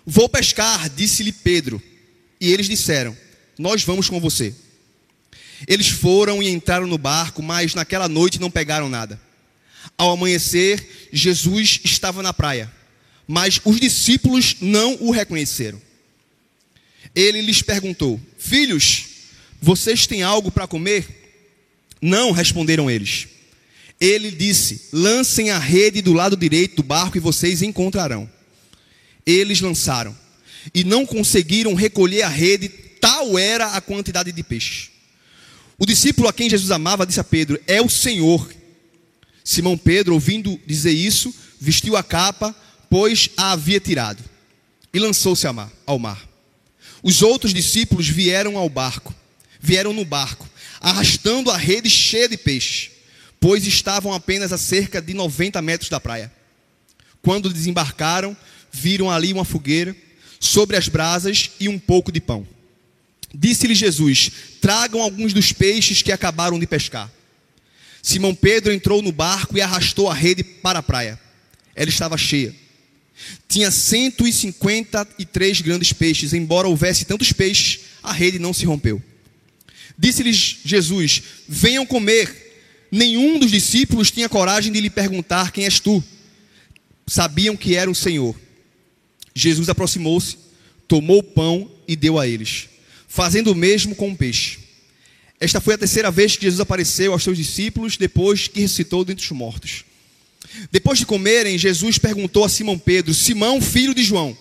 Vou 0.05 0.27
pescar, 0.27 0.89
disse-lhe 0.89 1.31
Pedro. 1.31 1.81
E 2.39 2.51
eles 2.51 2.67
disseram: 2.67 3.15
Nós 3.57 3.83
vamos 3.83 4.09
com 4.09 4.19
você. 4.19 4.53
Eles 5.67 5.89
foram 5.89 6.41
e 6.41 6.49
entraram 6.49 6.87
no 6.87 6.97
barco, 6.97 7.43
mas 7.43 7.75
naquela 7.75 8.07
noite 8.07 8.39
não 8.39 8.49
pegaram 8.49 8.89
nada. 8.89 9.19
Ao 9.97 10.11
amanhecer, 10.11 11.09
Jesus 11.11 11.81
estava 11.83 12.23
na 12.23 12.33
praia, 12.33 12.71
mas 13.27 13.59
os 13.65 13.79
discípulos 13.79 14.55
não 14.61 14.97
o 15.01 15.11
reconheceram. 15.11 15.81
Ele 17.13 17.41
lhes 17.41 17.61
perguntou: 17.61 18.19
Filhos, 18.37 19.05
vocês 19.61 20.07
têm 20.07 20.23
algo 20.23 20.51
para 20.51 20.67
comer? 20.67 21.05
Não, 22.01 22.31
responderam 22.31 22.89
eles. 22.89 23.27
Ele 23.99 24.31
disse: 24.31 24.89
Lancem 24.93 25.49
a 25.49 25.59
rede 25.59 26.01
do 26.01 26.13
lado 26.13 26.37
direito 26.37 26.77
do 26.77 26.83
barco 26.83 27.17
e 27.17 27.19
vocês 27.19 27.61
encontrarão. 27.61 28.29
Eles 29.25 29.59
lançaram 29.61 30.17
e 30.73 30.83
não 30.83 31.05
conseguiram 31.05 31.73
recolher 31.73 32.23
a 32.23 32.29
rede, 32.29 32.69
tal 32.69 33.37
era 33.37 33.67
a 33.67 33.81
quantidade 33.81 34.31
de 34.31 34.43
peixes. 34.43 34.89
O 35.77 35.85
discípulo 35.85 36.27
a 36.27 36.33
quem 36.33 36.49
Jesus 36.49 36.71
amava 36.71 37.05
disse 37.05 37.19
a 37.19 37.23
Pedro: 37.23 37.59
É 37.67 37.81
o 37.81 37.89
Senhor. 37.89 38.49
Simão 39.43 39.77
Pedro, 39.77 40.13
ouvindo 40.13 40.59
dizer 40.67 40.91
isso, 40.91 41.33
vestiu 41.59 41.95
a 41.97 42.03
capa, 42.03 42.55
pois 42.89 43.29
a 43.35 43.53
havia 43.53 43.79
tirado, 43.79 44.23
e 44.93 44.99
lançou-se 44.99 45.47
ao 45.85 45.99
mar. 45.99 46.29
Os 47.01 47.21
outros 47.21 47.53
discípulos 47.53 48.07
vieram 48.07 48.57
ao 48.57 48.69
barco, 48.69 49.15
vieram 49.59 49.93
no 49.93 50.05
barco, 50.05 50.47
arrastando 50.79 51.49
a 51.49 51.57
rede 51.57 51.89
cheia 51.89 52.29
de 52.29 52.37
peixes, 52.37 52.91
pois 53.39 53.65
estavam 53.65 54.13
apenas 54.13 54.51
a 54.51 54.57
cerca 54.57 55.01
de 55.01 55.13
90 55.13 55.61
metros 55.61 55.89
da 55.89 55.99
praia. 55.99 56.31
Quando 57.21 57.51
desembarcaram, 57.51 58.35
viram 58.71 59.09
ali 59.09 59.33
uma 59.33 59.45
fogueira, 59.45 59.95
sobre 60.39 60.77
as 60.77 60.87
brasas 60.87 61.51
e 61.59 61.67
um 61.67 61.77
pouco 61.77 62.11
de 62.11 62.21
pão. 62.21 62.47
Disse-lhe 63.33 63.75
Jesus: 63.75 64.31
Tragam 64.61 65.01
alguns 65.01 65.33
dos 65.33 65.51
peixes 65.51 66.01
que 66.01 66.11
acabaram 66.11 66.57
de 66.57 66.65
pescar. 66.65 67.11
Simão 68.01 68.33
Pedro 68.33 68.71
entrou 68.71 69.01
no 69.01 69.11
barco 69.11 69.57
e 69.57 69.61
arrastou 69.61 70.09
a 70.09 70.13
rede 70.13 70.43
para 70.43 70.79
a 70.79 70.83
praia. 70.83 71.19
Ela 71.75 71.89
estava 71.89 72.17
cheia. 72.17 72.55
Tinha 73.47 73.69
153 73.69 75.61
grandes 75.61 75.91
peixes, 75.91 76.33
embora 76.33 76.67
houvesse 76.67 77.03
tantos 77.03 77.33
peixes, 77.33 77.81
a 78.01 78.13
rede 78.13 78.39
não 78.39 78.53
se 78.53 78.65
rompeu. 78.65 79.01
Disse-lhes 79.97 80.59
Jesus: 80.63 81.21
Venham 81.47 81.85
comer. 81.85 82.47
Nenhum 82.91 83.37
dos 83.37 83.51
discípulos 83.51 84.11
tinha 84.11 84.29
coragem 84.29 84.71
de 84.71 84.81
lhe 84.81 84.89
perguntar: 84.89 85.51
Quem 85.51 85.65
és 85.65 85.79
tu? 85.79 86.03
Sabiam 87.07 87.55
que 87.55 87.75
era 87.75 87.89
o 87.89 87.95
Senhor. 87.95 88.35
Jesus 89.33 89.69
aproximou-se, 89.69 90.37
tomou 90.87 91.19
o 91.19 91.23
pão 91.23 91.71
e 91.87 91.95
deu 91.95 92.19
a 92.19 92.27
eles, 92.27 92.67
fazendo 93.07 93.51
o 93.51 93.55
mesmo 93.55 93.95
com 93.95 94.11
o 94.11 94.17
peixe. 94.17 94.59
Esta 95.39 95.61
foi 95.61 95.75
a 95.75 95.77
terceira 95.77 96.11
vez 96.11 96.35
que 96.35 96.43
Jesus 96.43 96.59
apareceu 96.59 97.13
aos 97.13 97.23
seus 97.23 97.37
discípulos 97.37 97.95
depois 97.95 98.47
que 98.47 98.59
ressuscitou 98.59 99.05
dentre 99.05 99.23
os 99.23 99.31
mortos. 99.31 99.85
Depois 100.71 100.99
de 100.99 101.05
comerem, 101.05 101.57
Jesus 101.57 101.97
perguntou 101.97 102.43
a 102.43 102.49
Simão 102.49 102.77
Pedro: 102.77 103.13
Simão, 103.13 103.61
filho 103.61 103.93
de 103.93 104.03
João, 104.03 104.37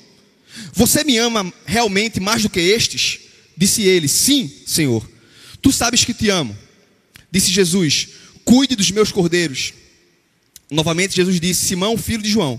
você 0.72 1.04
me 1.04 1.16
ama 1.18 1.52
realmente 1.66 2.18
mais 2.18 2.42
do 2.42 2.50
que 2.50 2.61
estes? 2.61 3.20
Disse 3.56 3.82
ele: 3.82 4.08
Sim, 4.08 4.50
Senhor. 4.66 5.08
Tu 5.61 5.72
sabes 5.72 6.04
que 6.04 6.14
te 6.14 6.28
amo. 6.28 6.56
Disse 7.30 7.50
Jesus: 7.50 8.08
Cuide 8.48 8.74
dos 8.74 8.90
meus 8.90 9.12
cordeiros. 9.12 9.74
Novamente 10.70 11.14
Jesus 11.14 11.38
disse: 11.38 11.66
Simão, 11.66 11.98
filho 11.98 12.22
de 12.22 12.30
João, 12.30 12.58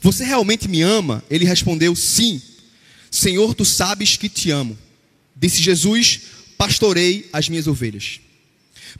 você 0.00 0.24
realmente 0.24 0.66
me 0.66 0.82
ama? 0.82 1.22
Ele 1.30 1.44
respondeu: 1.44 1.94
Sim. 1.94 2.42
Senhor, 3.08 3.54
tu 3.54 3.64
sabes 3.64 4.16
que 4.16 4.28
te 4.28 4.50
amo. 4.50 4.76
Disse 5.36 5.62
Jesus: 5.62 6.22
Pastorei 6.56 7.28
as 7.32 7.48
minhas 7.48 7.68
ovelhas. 7.68 8.18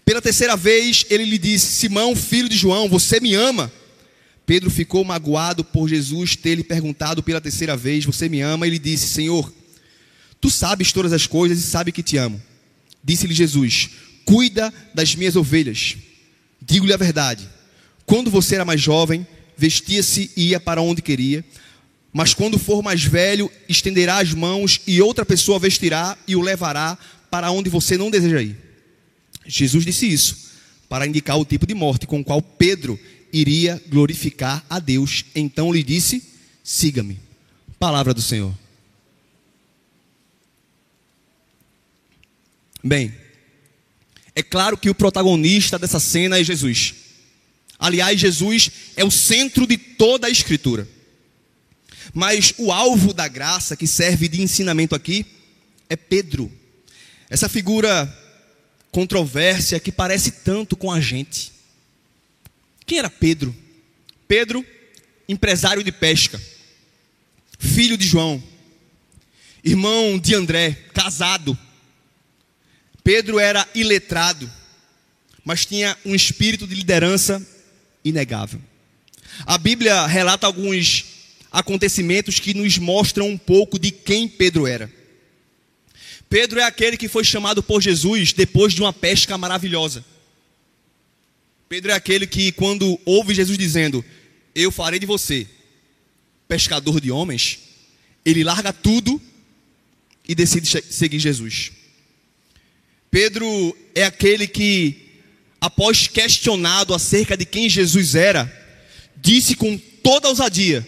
Pela 0.04 0.22
terceira 0.22 0.56
vez, 0.56 1.04
ele 1.10 1.24
lhe 1.24 1.38
disse: 1.38 1.72
Simão, 1.72 2.14
filho 2.14 2.48
de 2.48 2.56
João, 2.56 2.88
você 2.88 3.18
me 3.18 3.34
ama? 3.34 3.72
Pedro 4.46 4.70
ficou 4.70 5.04
magoado 5.04 5.64
por 5.64 5.88
Jesus 5.88 6.36
ter 6.36 6.54
lhe 6.54 6.62
perguntado 6.62 7.20
pela 7.20 7.40
terceira 7.40 7.76
vez: 7.76 8.04
Você 8.04 8.28
me 8.28 8.40
ama? 8.42 8.64
Ele 8.64 8.78
disse: 8.78 9.08
Senhor, 9.08 9.52
tu 10.40 10.48
sabes 10.50 10.92
todas 10.92 11.12
as 11.12 11.26
coisas 11.26 11.58
e 11.58 11.62
sabe 11.62 11.90
que 11.90 12.00
te 12.00 12.16
amo. 12.16 12.40
Disse-lhe 13.02 13.34
Jesus: 13.34 13.90
Cuida 14.24 14.72
das 14.94 15.16
minhas 15.16 15.34
ovelhas. 15.34 15.96
Digo-lhe 16.68 16.92
a 16.92 16.98
verdade: 16.98 17.48
quando 18.04 18.30
você 18.30 18.54
era 18.54 18.64
mais 18.64 18.80
jovem, 18.80 19.26
vestia-se 19.56 20.30
e 20.36 20.50
ia 20.50 20.60
para 20.60 20.82
onde 20.82 21.02
queria. 21.02 21.44
Mas 22.12 22.34
quando 22.34 22.58
for 22.58 22.82
mais 22.82 23.02
velho, 23.04 23.50
estenderá 23.68 24.18
as 24.18 24.32
mãos 24.32 24.80
e 24.86 25.00
outra 25.00 25.26
pessoa 25.26 25.58
vestirá 25.58 26.16
e 26.26 26.36
o 26.36 26.40
levará 26.40 26.96
para 27.30 27.50
onde 27.50 27.68
você 27.68 27.96
não 27.96 28.10
deseja 28.10 28.42
ir. 28.42 28.56
Jesus 29.46 29.84
disse 29.84 30.06
isso 30.06 30.48
para 30.88 31.06
indicar 31.06 31.38
o 31.38 31.44
tipo 31.44 31.66
de 31.66 31.74
morte 31.74 32.06
com 32.06 32.20
o 32.20 32.24
qual 32.24 32.40
Pedro 32.40 32.98
iria 33.32 33.82
glorificar 33.88 34.64
a 34.68 34.78
Deus. 34.78 35.24
Então 35.34 35.72
lhe 35.72 35.82
disse: 35.82 36.22
Siga-me. 36.62 37.18
Palavra 37.78 38.12
do 38.12 38.20
Senhor. 38.22 38.54
Bem, 42.82 43.12
é 44.38 44.42
claro 44.44 44.78
que 44.78 44.88
o 44.88 44.94
protagonista 44.94 45.80
dessa 45.80 45.98
cena 45.98 46.38
é 46.38 46.44
Jesus. 46.44 46.94
Aliás, 47.76 48.20
Jesus 48.20 48.70
é 48.94 49.04
o 49.04 49.10
centro 49.10 49.66
de 49.66 49.76
toda 49.76 50.28
a 50.28 50.30
Escritura. 50.30 50.88
Mas 52.14 52.54
o 52.56 52.70
alvo 52.70 53.12
da 53.12 53.26
graça 53.26 53.76
que 53.76 53.84
serve 53.84 54.28
de 54.28 54.40
ensinamento 54.40 54.94
aqui 54.94 55.26
é 55.90 55.96
Pedro. 55.96 56.52
Essa 57.28 57.48
figura 57.48 58.06
controvérsia 58.92 59.80
que 59.80 59.90
parece 59.90 60.30
tanto 60.30 60.76
com 60.76 60.92
a 60.92 61.00
gente. 61.00 61.50
Quem 62.86 63.00
era 63.00 63.10
Pedro? 63.10 63.52
Pedro, 64.28 64.64
empresário 65.28 65.82
de 65.82 65.90
pesca, 65.90 66.40
filho 67.58 67.98
de 67.98 68.06
João, 68.06 68.40
irmão 69.64 70.16
de 70.16 70.32
André, 70.36 70.78
casado. 70.94 71.58
Pedro 73.08 73.38
era 73.38 73.66
iletrado, 73.74 74.52
mas 75.42 75.64
tinha 75.64 75.96
um 76.04 76.14
espírito 76.14 76.66
de 76.66 76.74
liderança 76.74 77.42
inegável. 78.04 78.60
A 79.46 79.56
Bíblia 79.56 80.06
relata 80.06 80.46
alguns 80.46 81.06
acontecimentos 81.50 82.38
que 82.38 82.52
nos 82.52 82.76
mostram 82.76 83.26
um 83.26 83.38
pouco 83.38 83.78
de 83.78 83.90
quem 83.90 84.28
Pedro 84.28 84.66
era. 84.66 84.92
Pedro 86.28 86.60
é 86.60 86.64
aquele 86.64 86.98
que 86.98 87.08
foi 87.08 87.24
chamado 87.24 87.62
por 87.62 87.80
Jesus 87.80 88.34
depois 88.34 88.74
de 88.74 88.82
uma 88.82 88.92
pesca 88.92 89.38
maravilhosa. 89.38 90.04
Pedro 91.66 91.92
é 91.92 91.94
aquele 91.94 92.26
que, 92.26 92.52
quando 92.52 93.00
ouve 93.06 93.32
Jesus 93.32 93.56
dizendo: 93.56 94.04
Eu 94.54 94.70
farei 94.70 95.00
de 95.00 95.06
você 95.06 95.46
pescador 96.46 97.00
de 97.00 97.10
homens, 97.10 97.58
ele 98.22 98.44
larga 98.44 98.70
tudo 98.70 99.18
e 100.28 100.34
decide 100.34 100.68
seguir 100.92 101.18
Jesus. 101.18 101.77
Pedro 103.10 103.76
é 103.94 104.04
aquele 104.04 104.46
que 104.46 105.08
após 105.60 106.06
questionado 106.06 106.94
acerca 106.94 107.36
de 107.36 107.44
quem 107.44 107.68
Jesus 107.68 108.14
era, 108.14 108.50
disse 109.16 109.54
com 109.54 109.78
toda 110.02 110.28
ousadia: 110.28 110.86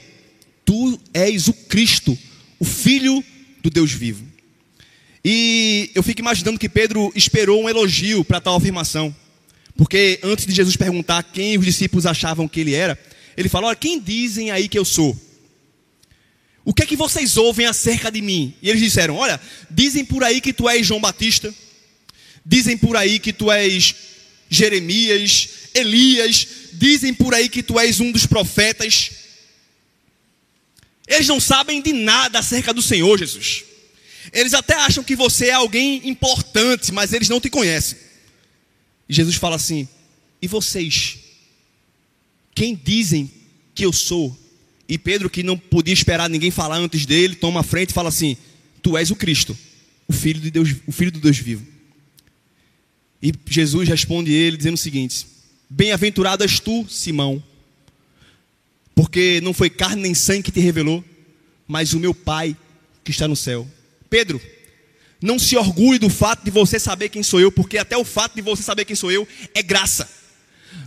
Tu 0.64 1.00
és 1.12 1.48
o 1.48 1.52
Cristo, 1.52 2.16
o 2.58 2.64
Filho 2.64 3.24
do 3.62 3.70
Deus 3.70 3.92
vivo. 3.92 4.24
E 5.24 5.90
eu 5.94 6.02
fico 6.02 6.20
imaginando 6.20 6.58
que 6.58 6.68
Pedro 6.68 7.12
esperou 7.14 7.62
um 7.62 7.68
elogio 7.68 8.24
para 8.24 8.40
tal 8.40 8.56
afirmação. 8.56 9.14
Porque 9.76 10.18
antes 10.22 10.46
de 10.46 10.52
Jesus 10.52 10.76
perguntar 10.76 11.22
quem 11.22 11.56
os 11.58 11.64
discípulos 11.64 12.06
achavam 12.06 12.48
que 12.48 12.60
ele 12.60 12.74
era, 12.74 12.98
ele 13.36 13.48
falou: 13.48 13.68
Olha, 13.68 13.76
quem 13.76 14.00
dizem 14.00 14.50
aí 14.50 14.68
que 14.68 14.78
eu 14.78 14.84
sou? 14.84 15.18
O 16.64 16.74
que 16.74 16.82
é 16.82 16.86
que 16.86 16.96
vocês 16.96 17.36
ouvem 17.36 17.66
acerca 17.66 18.10
de 18.10 18.20
mim? 18.20 18.54
E 18.62 18.68
eles 18.68 18.82
disseram: 18.82 19.16
Olha, 19.16 19.40
dizem 19.70 20.04
por 20.04 20.22
aí 20.22 20.40
que 20.40 20.52
tu 20.52 20.68
és 20.68 20.86
João 20.86 21.00
Batista, 21.00 21.52
dizem 22.50 22.76
por 22.76 22.96
aí 22.96 23.20
que 23.20 23.32
tu 23.32 23.48
és 23.48 23.94
Jeremias, 24.48 25.48
Elias, 25.72 26.48
dizem 26.72 27.14
por 27.14 27.32
aí 27.32 27.48
que 27.48 27.62
tu 27.62 27.78
és 27.78 28.00
um 28.00 28.10
dos 28.10 28.26
profetas. 28.26 29.12
Eles 31.06 31.28
não 31.28 31.38
sabem 31.38 31.80
de 31.80 31.92
nada 31.92 32.40
acerca 32.40 32.74
do 32.74 32.82
Senhor 32.82 33.16
Jesus. 33.16 33.62
Eles 34.32 34.52
até 34.52 34.74
acham 34.74 35.04
que 35.04 35.14
você 35.14 35.46
é 35.46 35.52
alguém 35.52 36.08
importante, 36.08 36.90
mas 36.90 37.12
eles 37.12 37.28
não 37.28 37.40
te 37.40 37.48
conhecem. 37.48 37.96
E 39.08 39.14
Jesus 39.14 39.36
fala 39.36 39.54
assim: 39.54 39.88
E 40.42 40.48
vocês? 40.48 41.18
Quem 42.52 42.74
dizem 42.74 43.30
que 43.76 43.84
eu 43.84 43.92
sou? 43.92 44.36
E 44.88 44.98
Pedro, 44.98 45.30
que 45.30 45.44
não 45.44 45.56
podia 45.56 45.94
esperar 45.94 46.28
ninguém 46.28 46.50
falar 46.50 46.78
antes 46.78 47.06
dele, 47.06 47.36
toma 47.36 47.60
a 47.60 47.64
frente 47.64 47.90
e 47.90 47.94
fala 47.94 48.08
assim: 48.08 48.36
Tu 48.82 48.98
és 48.98 49.12
o 49.12 49.16
Cristo, 49.16 49.56
o 50.08 50.12
Filho 50.12 50.40
de 50.40 50.50
Deus, 50.50 50.74
o 50.84 50.90
Filho 50.90 51.12
do 51.12 51.20
Deus 51.20 51.38
vivo. 51.38 51.79
E 53.22 53.32
Jesus 53.46 53.88
responde 53.88 54.32
ele 54.32 54.56
dizendo 54.56 54.74
o 54.74 54.78
seguinte: 54.78 55.26
Bem-aventurado 55.68 56.42
és 56.42 56.58
tu, 56.58 56.86
Simão, 56.88 57.42
porque 58.94 59.40
não 59.42 59.52
foi 59.52 59.70
carne 59.70 60.02
nem 60.02 60.14
sangue 60.14 60.44
que 60.44 60.52
te 60.52 60.60
revelou, 60.60 61.04
mas 61.66 61.92
o 61.92 62.00
meu 62.00 62.14
Pai 62.14 62.56
que 63.04 63.10
está 63.10 63.28
no 63.28 63.36
céu. 63.36 63.66
Pedro, 64.08 64.40
não 65.22 65.38
se 65.38 65.56
orgulhe 65.56 65.98
do 65.98 66.08
fato 66.08 66.44
de 66.44 66.50
você 66.50 66.78
saber 66.78 67.08
quem 67.08 67.22
sou 67.22 67.40
eu, 67.40 67.52
porque 67.52 67.78
até 67.78 67.96
o 67.96 68.04
fato 68.04 68.34
de 68.34 68.42
você 68.42 68.62
saber 68.62 68.84
quem 68.84 68.96
sou 68.96 69.12
eu 69.12 69.28
é 69.54 69.62
graça. 69.62 70.08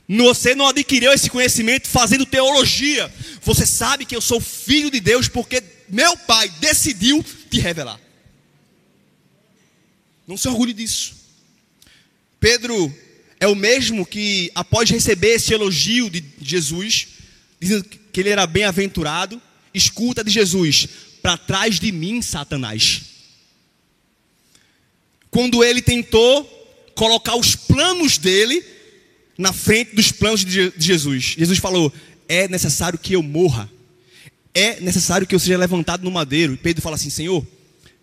Você 0.08 0.56
não 0.56 0.67
adquiriu 0.67 1.12
esse 1.12 1.30
conhecimento 1.30 1.88
fazendo 1.88 2.26
teologia. 2.26 3.12
Você 3.41 3.65
sabe 3.65 4.06
que 4.06 4.15
eu 4.15 4.22
sou 4.22 4.39
filho 4.39 4.89
de 4.89 5.00
Deus 5.00 5.28
porque 5.28 5.63
meu 5.89 6.17
pai 6.17 6.50
decidiu 6.60 7.24
te 7.50 7.60
revelar. 7.60 8.00
Não 10.28 10.38
se 10.38 10.48
orgulhe 10.48 10.74
disso. 10.74 11.22
Pedro 12.43 12.93
é 13.39 13.47
o 13.47 13.56
mesmo 13.56 14.06
que, 14.06 14.51
após 14.53 14.89
receber 14.89 15.36
esse 15.36 15.53
elogio 15.53 16.10
de 16.10 16.21
Jesus, 16.41 17.08
dizendo 17.58 17.86
que 17.86 18.19
ele 18.19 18.27
era 18.27 18.45
bem-aventurado, 18.45 19.41
escuta 19.73 20.25
de 20.25 20.29
Jesus: 20.29 20.89
para 21.21 21.38
trás 21.38 21.79
de 21.79 21.89
mim, 21.89 22.21
Satanás. 22.21 23.03
Quando 25.32 25.63
ele 25.63 25.82
tentou 25.82 26.43
colocar 26.95 27.38
os 27.38 27.56
planos 27.56 28.17
dele 28.17 28.62
na 29.38 29.53
frente 29.53 29.95
dos 29.95 30.12
planos 30.12 30.43
de 30.43 30.73
Jesus. 30.77 31.36
Jesus 31.38 31.60
falou: 31.60 31.93
é 32.27 32.49
necessário 32.49 32.99
que 32.99 33.13
eu 33.13 33.23
morra, 33.23 33.71
é 34.53 34.82
necessário 34.82 35.25
que 35.25 35.34
eu 35.34 35.39
seja 35.39 35.58
levantado 35.58 36.03
no 36.03 36.12
madeiro. 36.12 36.56
E 36.56 36.58
Pedro 36.58 36.82
fala 36.82 36.97
assim: 36.97 37.10
Senhor, 37.10 37.47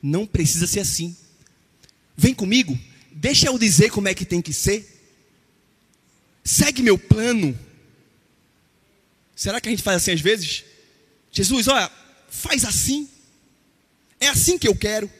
não 0.02 0.24
precisa 0.24 0.66
ser 0.66 0.80
assim. 0.80 1.14
Vem 2.16 2.32
comigo, 2.32 2.78
deixa 3.20 3.48
eu 3.48 3.58
dizer 3.58 3.90
como 3.90 4.08
é 4.08 4.14
que 4.14 4.24
tem 4.24 4.40
que 4.40 4.52
ser. 4.52 4.86
Segue 6.42 6.82
meu 6.82 6.96
plano. 6.96 7.56
Será 9.36 9.60
que 9.60 9.68
a 9.68 9.70
gente 9.70 9.82
faz 9.82 9.98
assim 9.98 10.12
às 10.12 10.20
vezes? 10.22 10.64
Jesus, 11.30 11.68
olha, 11.68 11.90
faz 12.30 12.64
assim. 12.64 13.06
É 14.18 14.28
assim 14.28 14.56
que 14.56 14.66
eu 14.66 14.74
quero. 14.74 15.10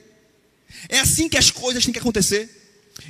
É 0.89 0.99
assim 0.99 1.29
que 1.29 1.37
as 1.37 1.51
coisas 1.51 1.85
têm 1.85 1.93
que 1.93 1.99
acontecer. 1.99 2.49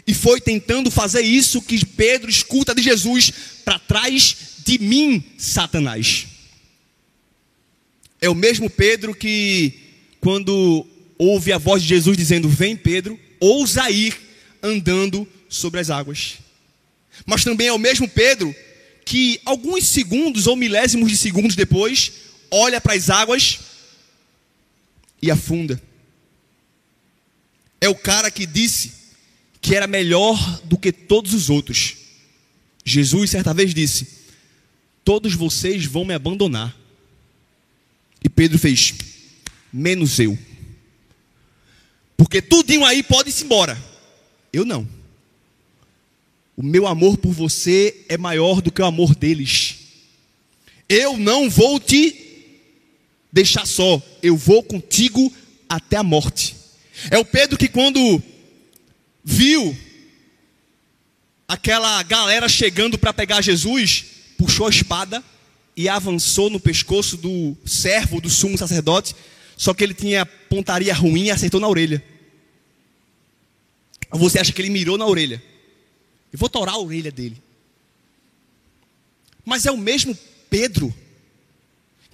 E 0.06 0.12
foi 0.12 0.40
tentando 0.40 0.90
fazer 0.90 1.22
isso 1.22 1.62
que 1.62 1.86
Pedro 1.86 2.28
escuta 2.28 2.74
de 2.74 2.82
Jesus: 2.82 3.32
para 3.64 3.78
trás 3.78 4.36
de 4.64 4.78
mim, 4.78 5.22
Satanás. 5.38 6.26
É 8.20 8.28
o 8.28 8.34
mesmo 8.34 8.68
Pedro 8.68 9.14
que, 9.14 9.72
quando 10.20 10.86
ouve 11.16 11.52
a 11.52 11.58
voz 11.58 11.80
de 11.80 11.88
Jesus 11.88 12.16
dizendo: 12.16 12.48
Vem, 12.48 12.76
Pedro, 12.76 13.18
ousa 13.38 13.88
ir 13.88 14.29
andando 14.62 15.26
sobre 15.48 15.80
as 15.80 15.90
águas. 15.90 16.38
Mas 17.26 17.44
também 17.44 17.68
é 17.68 17.72
o 17.72 17.78
mesmo 17.78 18.08
Pedro 18.08 18.54
que, 19.04 19.40
alguns 19.44 19.86
segundos 19.86 20.46
ou 20.46 20.56
milésimos 20.56 21.10
de 21.10 21.16
segundos 21.16 21.56
depois, 21.56 22.12
olha 22.50 22.80
para 22.80 22.94
as 22.94 23.10
águas 23.10 23.58
e 25.20 25.30
afunda. 25.30 25.80
É 27.80 27.88
o 27.88 27.94
cara 27.94 28.30
que 28.30 28.46
disse: 28.46 29.00
que 29.60 29.74
era 29.74 29.86
melhor 29.86 30.60
do 30.64 30.78
que 30.78 30.92
todos 30.92 31.34
os 31.34 31.50
outros. 31.50 31.96
Jesus 32.84 33.30
certa 33.30 33.52
vez 33.52 33.74
disse: 33.74 34.08
Todos 35.04 35.34
vocês 35.34 35.84
vão 35.84 36.04
me 36.04 36.14
abandonar. 36.14 36.74
E 38.24 38.28
Pedro 38.28 38.58
fez: 38.58 38.94
Menos 39.72 40.18
eu. 40.18 40.38
Porque 42.16 42.40
tudinho 42.40 42.84
aí 42.84 43.02
pode 43.02 43.30
ir 43.30 43.44
embora. 43.44 43.89
Eu 44.52 44.64
não. 44.64 44.86
O 46.56 46.62
meu 46.62 46.86
amor 46.86 47.16
por 47.16 47.32
você 47.32 48.04
é 48.08 48.18
maior 48.18 48.60
do 48.60 48.70
que 48.70 48.82
o 48.82 48.86
amor 48.86 49.14
deles. 49.14 49.78
Eu 50.88 51.16
não 51.16 51.48
vou 51.48 51.80
te 51.80 52.14
deixar 53.32 53.66
só. 53.66 54.02
Eu 54.22 54.36
vou 54.36 54.62
contigo 54.62 55.32
até 55.68 55.96
a 55.96 56.02
morte. 56.02 56.56
É 57.10 57.16
o 57.16 57.24
Pedro 57.24 57.56
que 57.56 57.68
quando 57.68 58.22
viu 59.24 59.76
aquela 61.46 62.02
galera 62.02 62.48
chegando 62.48 62.98
para 62.98 63.12
pegar 63.12 63.40
Jesus, 63.40 64.04
puxou 64.36 64.66
a 64.66 64.70
espada 64.70 65.22
e 65.76 65.88
avançou 65.88 66.50
no 66.50 66.60
pescoço 66.60 67.16
do 67.16 67.56
servo 67.64 68.20
do 68.20 68.28
sumo 68.28 68.58
sacerdote, 68.58 69.16
só 69.56 69.72
que 69.72 69.82
ele 69.82 69.94
tinha 69.94 70.26
pontaria 70.26 70.92
ruim 70.92 71.24
e 71.24 71.30
acertou 71.30 71.60
na 71.60 71.68
orelha. 71.68 72.04
Você 74.12 74.38
acha 74.38 74.52
que 74.52 74.60
ele 74.60 74.70
mirou 74.70 74.98
na 74.98 75.06
orelha? 75.06 75.42
Eu 76.32 76.38
vou 76.38 76.48
torar 76.48 76.74
a 76.74 76.78
orelha 76.78 77.10
dele. 77.10 77.40
Mas 79.44 79.66
é 79.66 79.70
o 79.70 79.76
mesmo 79.76 80.16
Pedro 80.48 80.94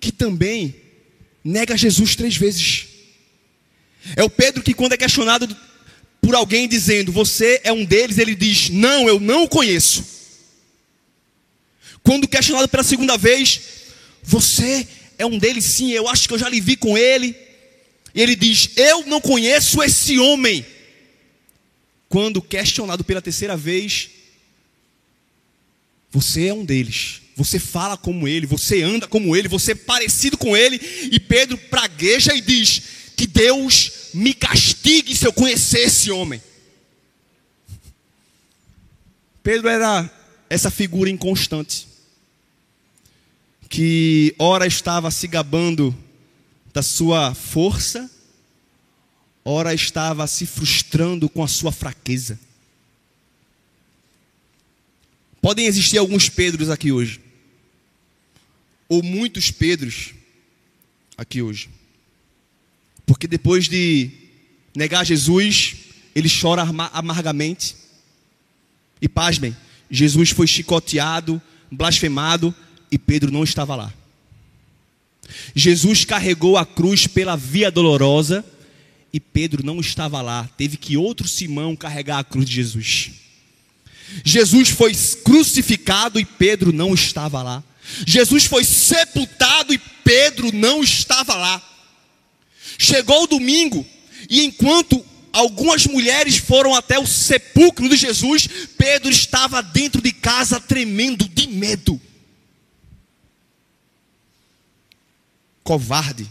que 0.00 0.12
também 0.12 0.74
nega 1.42 1.76
Jesus 1.76 2.14
três 2.14 2.36
vezes. 2.36 2.86
É 4.14 4.22
o 4.22 4.30
Pedro 4.30 4.62
que, 4.62 4.74
quando 4.74 4.92
é 4.92 4.96
questionado 4.96 5.48
por 6.20 6.34
alguém 6.34 6.68
dizendo, 6.68 7.12
você 7.12 7.60
é 7.64 7.72
um 7.72 7.84
deles, 7.84 8.18
ele 8.18 8.34
diz, 8.34 8.68
não, 8.68 9.08
eu 9.08 9.18
não 9.18 9.44
o 9.44 9.48
conheço. 9.48 10.04
Quando 12.02 12.28
questionado 12.28 12.68
pela 12.68 12.82
segunda 12.82 13.16
vez, 13.16 13.60
você 14.22 14.86
é 15.18 15.26
um 15.26 15.38
deles, 15.38 15.64
sim, 15.64 15.92
eu 15.92 16.08
acho 16.08 16.28
que 16.28 16.34
eu 16.34 16.38
já 16.38 16.48
lhe 16.48 16.60
vi 16.60 16.76
com 16.76 16.96
ele. 16.96 17.34
E 18.14 18.20
ele 18.20 18.36
diz, 18.36 18.70
eu 18.76 19.06
não 19.06 19.20
conheço 19.20 19.82
esse 19.82 20.18
homem. 20.18 20.64
Quando 22.08 22.40
questionado 22.40 23.04
pela 23.04 23.22
terceira 23.22 23.56
vez, 23.56 24.10
você 26.10 26.46
é 26.46 26.54
um 26.54 26.64
deles. 26.64 27.22
Você 27.36 27.58
fala 27.58 27.96
como 27.96 28.26
ele, 28.26 28.46
você 28.46 28.82
anda 28.82 29.06
como 29.06 29.36
ele, 29.36 29.48
você 29.48 29.72
é 29.72 29.74
parecido 29.74 30.38
com 30.38 30.56
ele. 30.56 30.80
E 31.12 31.20
Pedro 31.20 31.58
pragueja 31.58 32.34
e 32.34 32.40
diz: 32.40 32.82
Que 33.16 33.26
Deus 33.26 34.10
me 34.14 34.32
castigue 34.32 35.14
se 35.14 35.26
eu 35.26 35.32
conhecer 35.32 35.80
esse 35.80 36.10
homem. 36.10 36.40
Pedro 39.42 39.68
era 39.68 40.10
essa 40.48 40.70
figura 40.70 41.10
inconstante, 41.10 41.86
que 43.68 44.34
ora 44.38 44.66
estava 44.66 45.10
se 45.10 45.28
gabando 45.28 45.94
da 46.72 46.82
sua 46.82 47.34
força, 47.34 48.10
ora 49.48 49.72
estava 49.72 50.26
se 50.26 50.44
frustrando 50.44 51.28
com 51.28 51.40
a 51.40 51.46
sua 51.46 51.70
fraqueza. 51.70 52.36
Podem 55.40 55.66
existir 55.66 55.98
alguns 55.98 56.28
Pedros 56.28 56.68
aqui 56.68 56.90
hoje, 56.90 57.20
ou 58.88 59.04
muitos 59.04 59.52
Pedros 59.52 60.14
aqui 61.16 61.40
hoje. 61.40 61.70
Porque 63.06 63.28
depois 63.28 63.68
de 63.68 64.10
negar 64.74 65.06
Jesus, 65.06 65.76
ele 66.12 66.28
chora 66.28 66.62
amargamente. 66.92 67.76
E 69.00 69.08
pasmem, 69.08 69.56
Jesus 69.88 70.30
foi 70.30 70.48
chicoteado, 70.48 71.40
blasfemado 71.70 72.52
e 72.90 72.98
Pedro 72.98 73.30
não 73.30 73.44
estava 73.44 73.76
lá. 73.76 73.94
Jesus 75.54 76.04
carregou 76.04 76.56
a 76.56 76.66
cruz 76.66 77.06
pela 77.06 77.36
via 77.36 77.70
dolorosa 77.70 78.44
e 79.12 79.20
Pedro 79.20 79.64
não 79.64 79.80
estava 79.80 80.20
lá. 80.22 80.48
Teve 80.56 80.76
que 80.76 80.96
outro 80.96 81.28
Simão 81.28 81.76
carregar 81.76 82.18
a 82.18 82.24
cruz 82.24 82.48
de 82.48 82.54
Jesus. 82.54 83.10
Jesus 84.24 84.68
foi 84.68 84.92
crucificado 85.24 86.20
e 86.20 86.24
Pedro 86.24 86.72
não 86.72 86.94
estava 86.94 87.42
lá. 87.42 87.62
Jesus 88.06 88.44
foi 88.44 88.64
sepultado 88.64 89.72
e 89.72 89.78
Pedro 89.78 90.52
não 90.52 90.82
estava 90.82 91.34
lá. 91.34 91.62
Chegou 92.78 93.24
o 93.24 93.26
domingo, 93.26 93.86
e 94.28 94.44
enquanto 94.44 95.04
algumas 95.32 95.86
mulheres 95.86 96.36
foram 96.36 96.74
até 96.74 96.98
o 96.98 97.06
sepulcro 97.06 97.88
de 97.88 97.96
Jesus, 97.96 98.48
Pedro 98.76 99.10
estava 99.10 99.62
dentro 99.62 100.02
de 100.02 100.12
casa 100.12 100.60
tremendo 100.60 101.28
de 101.28 101.46
medo. 101.48 102.00
Covarde, 105.62 106.30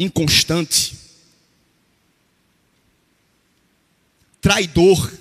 inconstante, 0.00 0.94
traidor. 4.40 5.12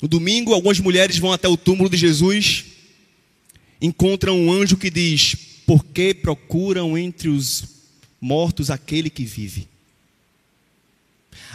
No 0.00 0.08
domingo, 0.08 0.54
algumas 0.54 0.80
mulheres 0.80 1.18
vão 1.18 1.32
até 1.32 1.46
o 1.46 1.56
túmulo 1.56 1.90
de 1.90 1.98
Jesus, 1.98 2.64
encontram 3.80 4.38
um 4.40 4.50
anjo 4.50 4.78
que 4.78 4.90
diz: 4.90 5.36
porque 5.66 6.14
procuram 6.14 6.96
entre 6.96 7.28
os 7.28 7.64
mortos 8.18 8.70
aquele 8.70 9.10
que 9.10 9.24
vive. 9.24 9.68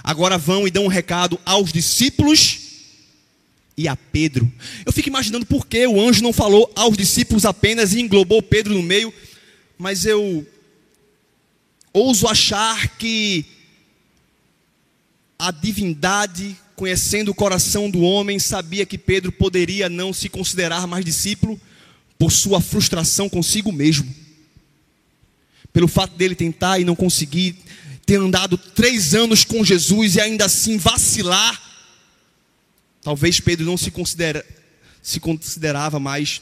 Agora 0.03 0.37
vão 0.37 0.67
e 0.67 0.71
dão 0.71 0.85
um 0.85 0.89
recado 0.89 1.39
aos 1.43 1.73
discípulos 1.73 2.59
e 3.75 3.87
a 3.87 3.95
Pedro. 3.95 4.51
Eu 4.85 4.91
fico 4.91 5.09
imaginando 5.09 5.45
por 5.45 5.65
que 5.65 5.87
o 5.87 5.99
anjo 5.99 6.21
não 6.21 6.33
falou 6.33 6.71
aos 6.75 6.95
discípulos 6.95 7.45
apenas 7.45 7.93
e 7.93 8.01
englobou 8.01 8.41
Pedro 8.41 8.73
no 8.73 8.83
meio, 8.83 9.13
mas 9.81 10.05
eu 10.05 10.47
ouso 11.91 12.27
achar 12.27 12.87
que 12.99 13.43
a 15.39 15.49
divindade, 15.49 16.55
conhecendo 16.75 17.31
o 17.31 17.33
coração 17.33 17.89
do 17.89 18.01
homem, 18.01 18.37
sabia 18.37 18.85
que 18.85 18.95
Pedro 18.95 19.31
poderia 19.31 19.89
não 19.89 20.13
se 20.13 20.29
considerar 20.29 20.85
mais 20.85 21.03
discípulo 21.03 21.59
por 22.19 22.31
sua 22.31 22.61
frustração 22.61 23.27
consigo 23.27 23.71
mesmo. 23.71 24.07
Pelo 25.73 25.87
fato 25.87 26.15
dele 26.15 26.35
tentar 26.35 26.77
e 26.77 26.85
não 26.85 26.95
conseguir, 26.95 27.55
ter 28.05 28.17
andado 28.17 28.59
três 28.59 29.15
anos 29.15 29.43
com 29.43 29.65
Jesus 29.65 30.15
e 30.15 30.21
ainda 30.21 30.45
assim 30.45 30.77
vacilar, 30.77 31.59
talvez 33.01 33.39
Pedro 33.39 33.65
não 33.65 33.77
se, 33.77 33.89
considera, 33.89 34.45
se 35.01 35.19
considerava 35.19 35.99
mais 35.99 36.39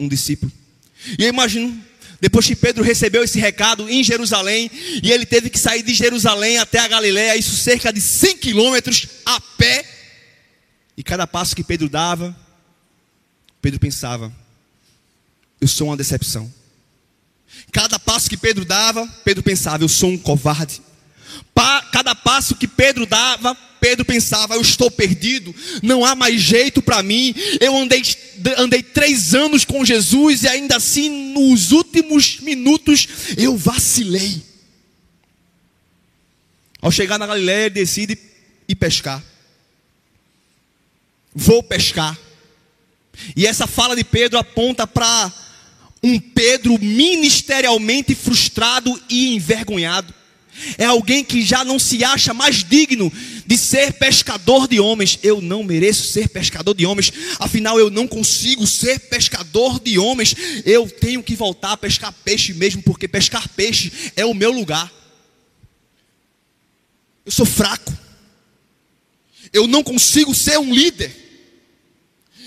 um 0.00 0.08
discípulo. 0.08 0.50
E 1.16 1.22
eu 1.22 1.28
imagino 1.28 1.86
depois 2.20 2.46
que 2.46 2.56
Pedro 2.56 2.82
recebeu 2.82 3.22
esse 3.22 3.38
recado 3.38 3.88
em 3.88 4.02
Jerusalém, 4.02 4.70
e 5.02 5.12
ele 5.12 5.24
teve 5.24 5.48
que 5.48 5.58
sair 5.58 5.82
de 5.82 5.94
Jerusalém 5.94 6.58
até 6.58 6.78
a 6.80 6.88
Galiléia, 6.88 7.36
isso 7.36 7.56
cerca 7.56 7.92
de 7.92 8.00
100 8.00 8.38
quilômetros 8.38 9.06
a 9.24 9.40
pé. 9.40 9.84
E 10.96 11.02
cada 11.02 11.26
passo 11.26 11.54
que 11.54 11.62
Pedro 11.62 11.88
dava, 11.88 12.36
Pedro 13.62 13.78
pensava: 13.78 14.32
eu 15.60 15.68
sou 15.68 15.88
uma 15.88 15.96
decepção. 15.96 16.52
Cada 17.72 17.98
passo 17.98 18.28
que 18.28 18.36
Pedro 18.36 18.64
dava, 18.64 19.06
Pedro 19.24 19.42
pensava: 19.42 19.84
eu 19.84 19.88
sou 19.88 20.10
um 20.10 20.18
covarde. 20.18 20.82
Passo 22.38 22.54
que 22.54 22.68
Pedro 22.68 23.04
dava, 23.04 23.52
Pedro 23.80 24.04
pensava: 24.04 24.54
eu 24.54 24.60
estou 24.60 24.88
perdido, 24.92 25.52
não 25.82 26.04
há 26.04 26.14
mais 26.14 26.40
jeito 26.40 26.80
para 26.80 27.02
mim. 27.02 27.34
Eu 27.60 27.76
andei, 27.76 28.00
andei 28.56 28.80
três 28.80 29.34
anos 29.34 29.64
com 29.64 29.84
Jesus 29.84 30.44
e 30.44 30.48
ainda 30.48 30.76
assim, 30.76 31.32
nos 31.32 31.72
últimos 31.72 32.38
minutos, 32.38 33.08
eu 33.36 33.56
vacilei. 33.56 34.40
Ao 36.80 36.92
chegar 36.92 37.18
na 37.18 37.26
Galiléia, 37.26 37.66
ele 37.66 37.70
decide 37.70 38.16
ir 38.68 38.76
pescar. 38.76 39.20
Vou 41.34 41.60
pescar. 41.60 42.16
E 43.34 43.48
essa 43.48 43.66
fala 43.66 43.96
de 43.96 44.04
Pedro 44.04 44.38
aponta 44.38 44.86
para 44.86 45.32
um 46.04 46.20
Pedro 46.20 46.78
ministerialmente 46.78 48.14
frustrado 48.14 48.96
e 49.10 49.34
envergonhado. 49.34 50.14
É 50.76 50.84
alguém 50.84 51.24
que 51.24 51.42
já 51.42 51.64
não 51.64 51.78
se 51.78 52.02
acha 52.04 52.34
mais 52.34 52.64
digno 52.64 53.12
de 53.46 53.56
ser 53.56 53.92
pescador 53.94 54.68
de 54.68 54.80
homens. 54.80 55.18
Eu 55.22 55.40
não 55.40 55.62
mereço 55.62 56.04
ser 56.04 56.28
pescador 56.28 56.74
de 56.74 56.84
homens, 56.86 57.12
afinal 57.38 57.78
eu 57.78 57.90
não 57.90 58.06
consigo 58.06 58.66
ser 58.66 58.98
pescador 59.00 59.80
de 59.80 59.98
homens. 59.98 60.34
Eu 60.64 60.88
tenho 60.88 61.22
que 61.22 61.34
voltar 61.34 61.72
a 61.72 61.76
pescar 61.76 62.12
peixe 62.24 62.52
mesmo, 62.54 62.82
porque 62.82 63.08
pescar 63.08 63.48
peixe 63.50 63.92
é 64.16 64.24
o 64.24 64.34
meu 64.34 64.52
lugar. 64.52 64.92
Eu 67.24 67.32
sou 67.32 67.46
fraco. 67.46 67.92
Eu 69.52 69.66
não 69.66 69.82
consigo 69.82 70.34
ser 70.34 70.58
um 70.58 70.72
líder. 70.72 71.14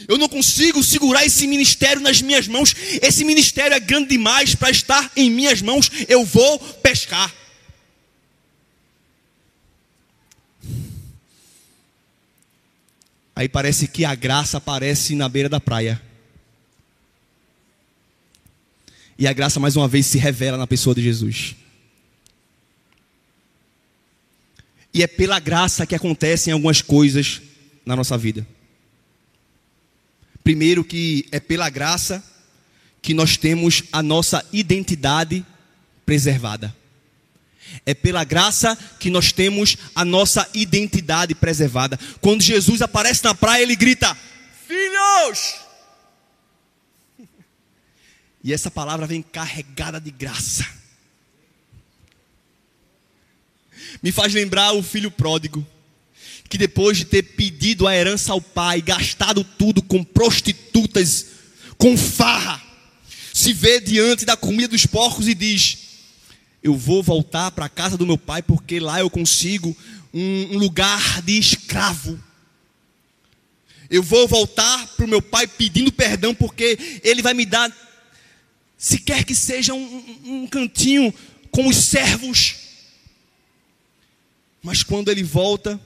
Eu 0.08 0.18
não 0.18 0.28
consigo 0.28 0.84
segurar 0.84 1.26
esse 1.26 1.48
ministério 1.48 2.02
nas 2.02 2.22
minhas 2.22 2.48
mãos. 2.48 2.76
Esse 3.02 3.24
ministério 3.24 3.76
é 3.76 3.80
grande 3.80 4.10
demais 4.10 4.56
para 4.56 4.70
estar 4.70 5.12
em 5.16 5.30
minhas 5.30 5.62
mãos. 5.62 5.90
Eu 6.08 6.26
vou 6.26 6.60
pescar. 6.60 7.41
Aí 13.42 13.50
parece 13.50 13.88
que 13.88 14.06
a 14.06 14.14
graça 14.14 14.60
aparece 14.60 15.16
na 15.16 15.28
beira 15.28 15.50
da 15.50 15.60
praia. 15.60 16.00
E 19.18 19.26
a 19.26 19.34
graça 19.34 19.60
mais 19.60 19.76
uma 19.76 19.88
vez 19.88 20.06
se 20.06 20.20
revela 20.20 20.60
na 20.60 20.68
pessoa 20.68 20.94
de 20.94 21.02
Jesus. 21.02 21.56
E 24.94 25.02
é 25.02 25.08
pela 25.08 25.40
graça 25.40 25.88
que 25.88 25.96
acontecem 25.96 26.54
algumas 26.54 26.84
coisas 26.84 27.42
na 27.84 27.96
nossa 27.96 28.16
vida. 28.16 28.46
Primeiro, 30.44 30.84
que 30.84 31.26
é 31.32 31.40
pela 31.40 31.68
graça 31.68 32.24
que 33.02 33.12
nós 33.12 33.38
temos 33.38 33.86
a 33.92 34.04
nossa 34.04 34.46
identidade 34.54 35.44
preservada. 36.06 36.76
É 37.86 37.94
pela 37.94 38.24
graça 38.24 38.78
que 39.00 39.10
nós 39.10 39.32
temos 39.32 39.78
a 39.96 40.06
nossa 40.06 40.48
identidade 40.54 41.34
preservada. 41.34 42.00
Quando 42.20 42.42
Jesus 42.42 42.82
aparece 42.82 43.24
na 43.24 43.34
praia, 43.34 43.64
ele 43.64 43.76
grita: 43.76 44.16
Filhos! 44.68 45.56
E 48.44 48.52
essa 48.52 48.72
palavra 48.72 49.06
vem 49.06 49.22
carregada 49.22 50.00
de 50.00 50.12
graça. 50.12 50.66
Me 54.02 54.12
faz 54.12 54.34
lembrar 54.34 54.74
o 54.74 54.82
filho 54.82 55.12
pródigo, 55.12 55.66
que 56.50 56.58
depois 56.58 56.98
de 56.98 57.06
ter 57.06 57.24
pedido 57.24 57.88
a 57.88 57.96
herança 57.96 58.32
ao 58.32 58.42
pai, 58.42 58.82
gastado 58.82 59.44
tudo 59.44 59.82
com 59.82 60.04
prostitutas, 60.04 61.28
com 61.78 61.98
farra, 61.98 62.62
se 63.34 63.54
vê 63.54 63.80
diante 63.80 64.26
da 64.26 64.36
comida 64.36 64.70
dos 64.70 64.86
porcos 64.86 65.28
e 65.28 65.34
diz: 65.34 65.78
eu 66.64 66.76
vou 66.76 67.02
voltar 67.02 67.52
para 67.52 67.66
a 67.66 67.70
casa 67.70 67.98
do 67.98 68.06
meu 68.06 68.18
pai 68.18 68.42
porque 68.42 68.80
lá 68.80 69.00
eu 69.00 69.10
consigo 69.10 69.76
um, 70.14 70.56
um 70.56 70.58
lugar 70.58 71.22
de 71.22 71.38
escravo. 71.38 72.20
Eu 73.90 74.04
vou 74.04 74.28
voltar 74.28 74.88
para 74.96 75.06
o 75.06 75.10
meu 75.10 75.22
pai 75.22 75.48
pedindo 75.48 75.92
perdão 75.92 76.34
porque 76.34 77.02
ele 77.04 77.22
vai 77.22 77.34
me 77.34 77.46
dar, 77.46 77.70
se 78.78 79.00
quer 79.00 79.24
que 79.24 79.36
seja 79.36 79.74
um, 79.74 80.20
um 80.24 80.48
cantinho 80.48 81.14
com 81.50 81.68
os 81.68 81.78
servos. 81.78 82.56
Mas 84.62 84.84
quando 84.84 85.10
ele 85.10 85.24
volta, 85.24 85.80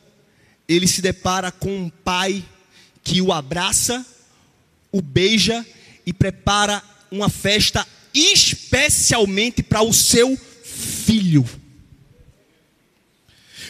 ele 0.67 0.87
se 0.87 1.01
depara 1.01 1.51
com 1.51 1.85
um 1.85 1.89
pai 1.89 2.43
que 3.01 3.21
o 3.21 3.31
abraça, 3.31 4.05
o 4.91 5.01
beija 5.01 5.65
e 6.05 6.11
prepara 6.11 6.83
uma 7.09 7.29
festa 7.29 7.87
especialmente 8.13 9.63
para 9.63 9.81
o 9.81 9.93
seu 9.93 10.37
filho. 11.05 11.47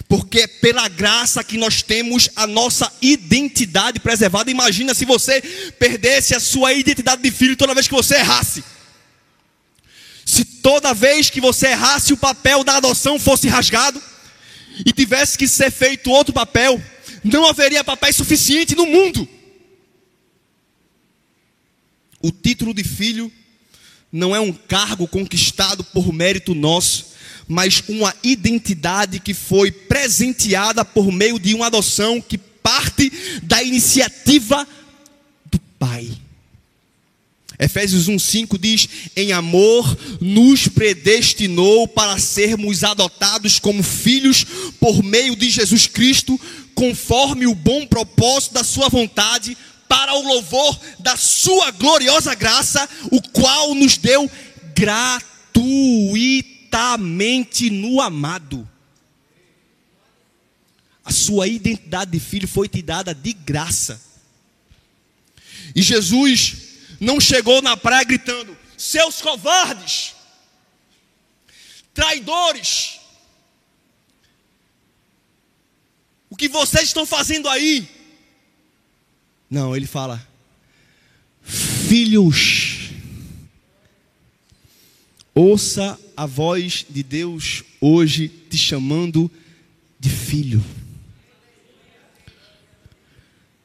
Porque 0.07 0.41
é 0.41 0.47
pela 0.47 0.87
graça 0.87 1.43
que 1.43 1.57
nós 1.57 1.81
temos 1.81 2.29
a 2.35 2.45
nossa 2.45 2.91
identidade 3.01 3.99
preservada. 3.99 4.51
Imagina 4.51 4.93
se 4.93 5.05
você 5.05 5.41
perdesse 5.79 6.35
a 6.35 6.39
sua 6.39 6.73
identidade 6.73 7.21
de 7.21 7.31
filho 7.31 7.55
toda 7.55 7.73
vez 7.73 7.87
que 7.87 7.93
você 7.93 8.15
errasse. 8.15 8.63
Se 10.25 10.43
toda 10.43 10.93
vez 10.93 11.29
que 11.29 11.39
você 11.39 11.67
errasse 11.67 12.11
o 12.11 12.17
papel 12.17 12.63
da 12.63 12.77
adoção 12.77 13.19
fosse 13.19 13.47
rasgado 13.47 14.01
e 14.85 14.91
tivesse 14.91 15.37
que 15.37 15.47
ser 15.47 15.71
feito 15.71 16.09
outro 16.09 16.33
papel, 16.33 16.81
não 17.23 17.47
haveria 17.47 17.83
papéis 17.83 18.15
suficientes 18.15 18.75
no 18.75 18.85
mundo. 18.85 19.27
O 22.21 22.31
título 22.31 22.73
de 22.73 22.83
filho 22.83 23.31
não 24.11 24.35
é 24.35 24.39
um 24.39 24.51
cargo 24.51 25.07
conquistado 25.07 25.83
por 25.83 26.11
mérito 26.11 26.55
nosso, 26.55 27.14
mas 27.47 27.83
uma 27.87 28.13
identidade 28.23 29.19
que 29.19 29.33
foi 29.33 29.71
presenteada 29.71 30.83
por 30.83 31.11
meio 31.11 31.39
de 31.39 31.53
uma 31.53 31.67
adoção 31.67 32.19
que 32.21 32.37
parte 32.37 33.11
da 33.43 33.61
iniciativa 33.61 34.67
do 35.45 35.59
Pai. 35.77 36.09
Efésios 37.59 38.07
1:5 38.09 38.57
diz: 38.57 38.89
"Em 39.15 39.31
amor 39.31 39.97
nos 40.19 40.67
predestinou 40.67 41.87
para 41.87 42.17
sermos 42.17 42.83
adotados 42.83 43.59
como 43.59 43.83
filhos 43.83 44.45
por 44.79 45.03
meio 45.03 45.35
de 45.35 45.49
Jesus 45.49 45.87
Cristo, 45.87 46.39
conforme 46.73 47.45
o 47.47 47.55
bom 47.55 47.85
propósito 47.85 48.53
da 48.55 48.63
sua 48.63 48.89
vontade, 48.89 49.55
para 49.87 50.15
o 50.15 50.27
louvor 50.27 50.79
da 50.99 51.15
sua 51.15 51.71
gloriosa 51.71 52.33
graça, 52.33 52.89
o 53.11 53.21
qual 53.21 53.75
nos 53.75 53.97
deu 53.97 54.29
gratuitamente 54.75 56.54
completamente 56.75 57.69
no 57.69 58.01
amado. 58.01 58.69
A 61.03 61.11
sua 61.11 61.47
identidade 61.47 62.11
de 62.11 62.19
filho 62.19 62.47
foi 62.47 62.67
te 62.67 62.81
dada 62.81 63.13
de 63.13 63.31
graça. 63.31 64.01
E 65.73 65.81
Jesus 65.81 66.77
não 66.99 67.19
chegou 67.19 67.61
na 67.61 67.77
praia 67.77 68.03
gritando: 68.03 68.57
seus 68.77 69.21
covardes, 69.21 70.15
traidores, 71.93 72.99
o 76.29 76.35
que 76.35 76.49
vocês 76.49 76.85
estão 76.85 77.05
fazendo 77.05 77.47
aí? 77.47 77.87
Não, 79.49 79.75
ele 79.75 79.87
fala: 79.87 80.27
filhos 81.87 82.85
Ouça 85.37 85.99
a 86.15 86.25
voz 86.25 86.85
de 86.89 87.03
Deus 87.03 87.63
hoje 87.81 88.31
te 88.49 88.57
chamando 88.57 89.29
de 89.99 90.09
filho. 90.09 90.63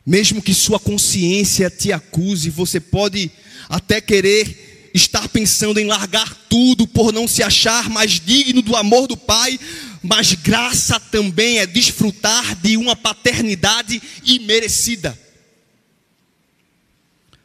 Mesmo 0.05 0.43
que 0.43 0.55
sua 0.55 0.81
consciência 0.81 1.71
te 1.71 1.93
acuse, 1.93 2.51
você 2.51 2.81
pode 2.81 3.31
até 3.69 4.01
querer 4.01 4.91
estar 4.93 5.29
pensando 5.29 5.79
em 5.79 5.87
largar 5.87 6.35
tudo 6.49 6.87
por 6.87 7.13
não 7.13 7.29
se 7.29 7.43
achar 7.43 7.89
mais 7.89 8.19
digno 8.19 8.61
do 8.61 8.75
amor 8.75 9.07
do 9.07 9.17
Pai, 9.17 9.59
mas 10.03 10.33
graça 10.33 10.99
também 10.99 11.59
é 11.59 11.67
desfrutar 11.67 12.57
de 12.57 12.77
uma 12.77 12.97
paternidade 12.97 14.03
imerecida. 14.25 15.17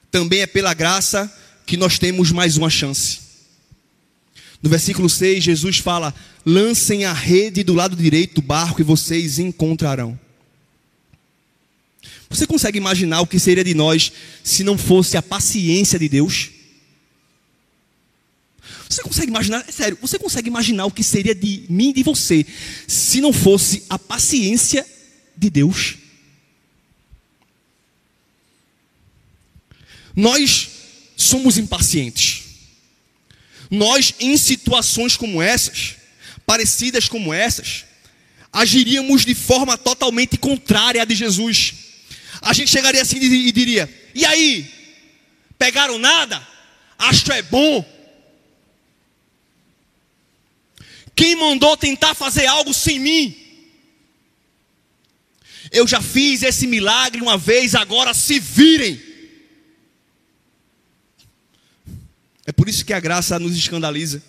Também 0.10 0.39
é 0.39 0.48
pela 0.48 0.74
graça 0.74 1.32
que 1.65 1.78
nós 1.78 2.00
temos 2.00 2.32
mais 2.32 2.58
uma 2.58 2.70
chance. 2.70 3.25
No 4.65 4.71
versículo 4.71 5.08
6, 5.08 5.43
Jesus 5.43 5.78
fala: 5.78 6.12
Lancem 6.43 7.06
a 7.06 7.13
rede 7.13 7.63
do 7.63 7.75
lado 7.75 7.95
direito 7.95 8.34
do 8.34 8.41
barco 8.41 8.82
e 8.82 8.84
vocês 8.84 9.38
encontrarão. 9.38 10.19
Você 12.28 12.47
consegue 12.47 12.80
imaginar 12.80 13.21
o 13.21 13.28
que 13.28 13.38
seria 13.38 13.63
de 13.63 13.75
nós 13.75 14.12
se 14.43 14.63
não 14.63 14.75
fosse 14.75 15.17
a 15.17 15.21
paciência 15.21 15.99
de 15.99 16.10
Deus? 16.10 16.49
Você 18.89 19.04
consegue 19.04 19.28
imaginar, 19.28 19.63
é 19.67 19.71
sério, 19.71 19.99
você 20.01 20.17
consegue 20.17 20.47
imaginar 20.47 20.86
o 20.88 20.91
que 20.91 21.04
seria 21.04 21.36
de 21.36 21.67
mim 21.69 21.89
e 21.89 21.93
de 21.93 22.01
você 22.01 22.43
se 22.88 23.21
não 23.21 23.32
fosse 23.32 23.84
a 23.88 23.99
paciência 23.99 24.84
de 25.38 25.51
Deus? 25.51 25.97
Nós 30.15 30.71
somos 31.15 31.56
impacientes. 31.60 32.45
Nós, 33.69 34.13
em 34.19 34.38
situações 34.38 35.17
como 35.17 35.41
essas, 35.41 35.95
parecidas 36.45 37.10
como 37.10 37.34
essas, 37.34 37.86
agiríamos 38.51 39.25
de 39.25 39.36
forma 39.36 39.78
totalmente 39.78 40.38
contrária 40.38 41.01
à 41.01 41.06
de 41.06 41.15
Jesus. 41.15 41.73
A 42.41 42.54
gente 42.54 42.69
chegaria 42.69 43.01
assim 43.01 43.17
e 43.17 43.51
diria: 43.51 43.89
E 44.13 44.25
aí? 44.25 44.71
Pegaram 45.58 45.97
nada? 45.97 46.45
Acho 46.97 47.32
é 47.32 47.41
bom. 47.41 47.84
Quem 51.15 51.36
mandou 51.36 51.78
tentar 51.78 52.13
fazer 52.13 52.45
algo 52.45 52.73
sem 52.73 52.99
mim? 52.99 53.36
Eu 55.71 55.88
já 55.88 56.01
fiz 56.01 56.43
esse 56.43 56.67
milagre 56.67 57.21
uma 57.21 57.38
vez, 57.38 57.73
agora 57.73 58.13
se 58.13 58.39
virem. 58.39 59.01
É 62.46 62.52
por 62.52 62.70
isso 62.70 62.86
que 62.86 62.94
a 62.94 63.00
graça 63.00 63.40
nos 63.40 63.56
escandaliza. 63.56 64.22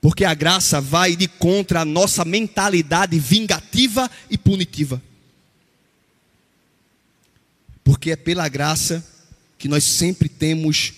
Porque 0.00 0.24
a 0.24 0.34
graça 0.34 0.80
vai 0.80 1.14
de 1.14 1.28
contra 1.28 1.80
a 1.80 1.84
nossa 1.84 2.24
mentalidade 2.24 3.18
vingativa 3.18 4.10
e 4.30 4.36
punitiva. 4.36 5.00
Porque 7.84 8.10
é 8.10 8.16
pela 8.16 8.48
graça 8.48 9.04
que 9.58 9.68
nós 9.68 9.84
sempre 9.84 10.28
temos 10.28 10.92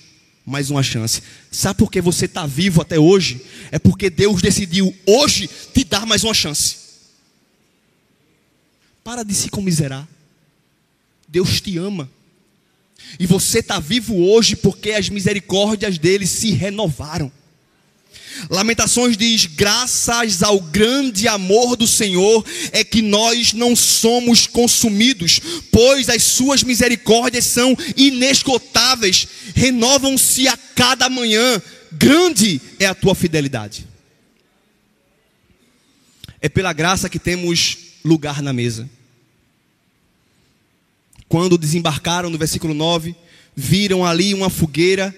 mais 0.45 0.71
uma 0.71 0.83
chance. 0.83 1.23
Sabe 1.51 1.79
por 1.79 1.91
que 1.91 2.01
você 2.01 2.27
está 2.27 2.47
vivo 2.47 2.83
até 2.83 2.99
hoje? 2.99 3.45
É 3.71 3.79
porque 3.79 4.11
Deus 4.11 4.43
decidiu 4.43 4.95
hoje 5.07 5.49
te 5.73 5.85
dar 5.85 6.07
mais 6.07 6.25
uma 6.25 6.35
chance. 6.35 6.77
Para 9.03 9.23
de 9.23 9.35
se 9.35 9.49
comiserar. 9.49 10.07
Deus 11.29 11.61
te 11.61 11.77
ama. 11.79 12.09
E 13.19 13.27
você 13.27 13.61
está 13.61 13.79
vivo 13.79 14.17
hoje 14.17 14.57
porque 14.57 14.93
as 14.93 15.09
misericórdias 15.09 15.99
dele 15.99 16.27
se 16.27 16.51
renovaram. 16.51 17.31
Lamentações 18.51 19.17
diz: 19.17 19.47
graças 19.47 20.43
ao 20.43 20.61
grande 20.61 21.29
amor 21.29 21.77
do 21.77 21.87
Senhor 21.87 22.45
é 22.73 22.83
que 22.83 23.01
nós 23.01 23.53
não 23.53 23.77
somos 23.77 24.47
consumidos, 24.47 25.41
pois 25.71 26.09
as 26.09 26.23
suas 26.23 26.63
misericórdias 26.63 27.45
são 27.45 27.77
inesgotáveis, 27.97 29.29
renovam-se 29.55 30.49
a 30.49 30.57
cada 30.57 31.09
manhã. 31.09 31.63
Grande 31.93 32.61
é 32.81 32.87
a 32.87 32.95
tua 32.95 33.15
fidelidade. 33.15 33.87
É 36.41 36.49
pela 36.49 36.73
graça 36.73 37.09
que 37.09 37.19
temos 37.19 37.79
lugar 38.05 38.43
na 38.43 38.53
mesa. 38.53 38.91
Quando 41.35 41.59
desembarcaram 41.59 42.31
no 42.31 42.39
versículo 42.39 42.73
9, 42.73 43.13
viram 43.57 44.07
ali 44.07 44.33
uma 44.33 44.49
fogueira, 44.49 45.13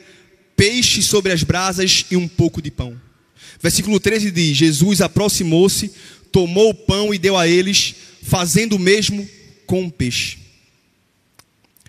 peixe 0.57 1.02
sobre 1.02 1.31
as 1.31 1.42
brasas 1.42 2.07
e 2.11 2.16
um 2.16 2.26
pouco 2.26 2.62
de 2.62 2.70
pão. 2.70 2.98
Versículo 3.61 4.00
13 4.00 4.31
diz: 4.31 4.57
Jesus 4.57 5.02
aproximou-se, 5.02 5.92
tomou 6.33 6.70
o 6.70 6.74
pão 6.74 7.12
e 7.12 7.18
deu 7.18 7.37
a 7.37 7.46
eles, 7.46 7.94
fazendo 8.22 8.76
o 8.76 8.79
mesmo 8.79 9.29
com 9.66 9.85
o 9.85 9.92
peixe. 9.92 10.38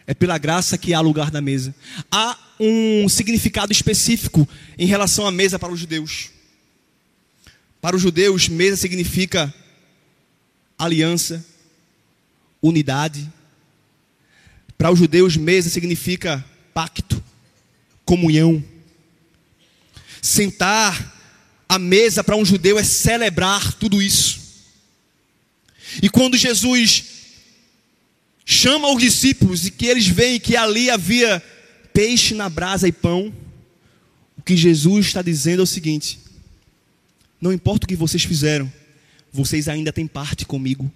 É 0.05 0.13
pela 0.13 0.37
graça 0.37 0.77
que 0.77 0.93
há 0.93 0.99
lugar 0.99 1.31
na 1.31 1.39
mesa. 1.39 1.73
Há 2.11 2.37
um 2.59 3.07
significado 3.07 3.71
específico 3.71 4.45
em 4.77 4.87
relação 4.87 5.25
à 5.25 5.31
mesa 5.31 5.57
para 5.57 5.71
os 5.71 5.79
judeus. 5.79 6.31
Para 7.79 7.95
os 7.95 8.01
judeus, 8.01 8.49
mesa 8.49 8.75
significa 8.75 9.53
aliança, 10.77 11.45
unidade. 12.61 13.36
Para 14.77 14.91
os 14.91 14.99
judeus, 14.99 15.35
mesa 15.35 15.69
significa 15.69 16.43
pacto, 16.73 17.23
comunhão. 18.05 18.63
Sentar 20.21 21.15
a 21.67 21.79
mesa 21.79 22.23
para 22.23 22.35
um 22.35 22.45
judeu 22.45 22.77
é 22.77 22.83
celebrar 22.83 23.73
tudo 23.73 24.01
isso. 24.01 24.39
E 26.01 26.09
quando 26.09 26.37
Jesus 26.37 27.05
chama 28.45 28.93
os 28.93 29.01
discípulos 29.01 29.65
e 29.65 29.71
que 29.71 29.87
eles 29.87 30.07
veem 30.07 30.39
que 30.39 30.55
ali 30.55 30.89
havia 30.89 31.43
peixe 31.93 32.33
na 32.33 32.49
brasa 32.49 32.87
e 32.87 32.91
pão, 32.91 33.33
o 34.37 34.41
que 34.41 34.55
Jesus 34.55 35.07
está 35.07 35.21
dizendo 35.21 35.61
é 35.61 35.63
o 35.63 35.67
seguinte: 35.67 36.19
não 37.41 37.51
importa 37.51 37.85
o 37.85 37.87
que 37.87 37.95
vocês 37.95 38.23
fizeram, 38.23 38.71
vocês 39.31 39.67
ainda 39.67 39.91
têm 39.91 40.07
parte 40.07 40.45
comigo. 40.45 40.91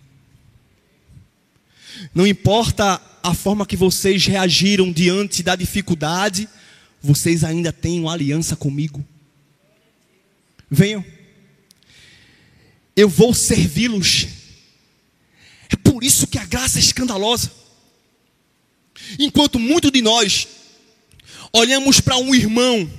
Não 2.14 2.26
importa 2.26 3.02
a 3.24 3.34
forma 3.34 3.66
que 3.66 3.76
vocês 3.76 4.26
reagiram 4.26 4.92
diante 4.92 5.44
da 5.44 5.56
dificuldade, 5.56 6.48
vocês 7.02 7.44
ainda 7.44 7.72
têm 7.72 8.00
uma 8.00 8.14
aliança 8.14 8.56
comigo. 8.56 9.06
Venham, 10.70 11.04
eu 12.96 13.10
vou 13.10 13.34
servi-los. 13.34 14.28
É 15.70 15.76
por 15.76 16.04
isso 16.04 16.28
que 16.28 16.38
a 16.38 16.46
graça 16.46 16.80
é 16.80 16.82
escandalosa. 16.82 17.52
Enquanto 19.20 19.60
muitos 19.60 19.92
de 19.92 20.02
nós 20.02 20.48
olhamos 21.54 22.00
para 22.00 22.18
um 22.18 22.34
irmão 22.34 22.90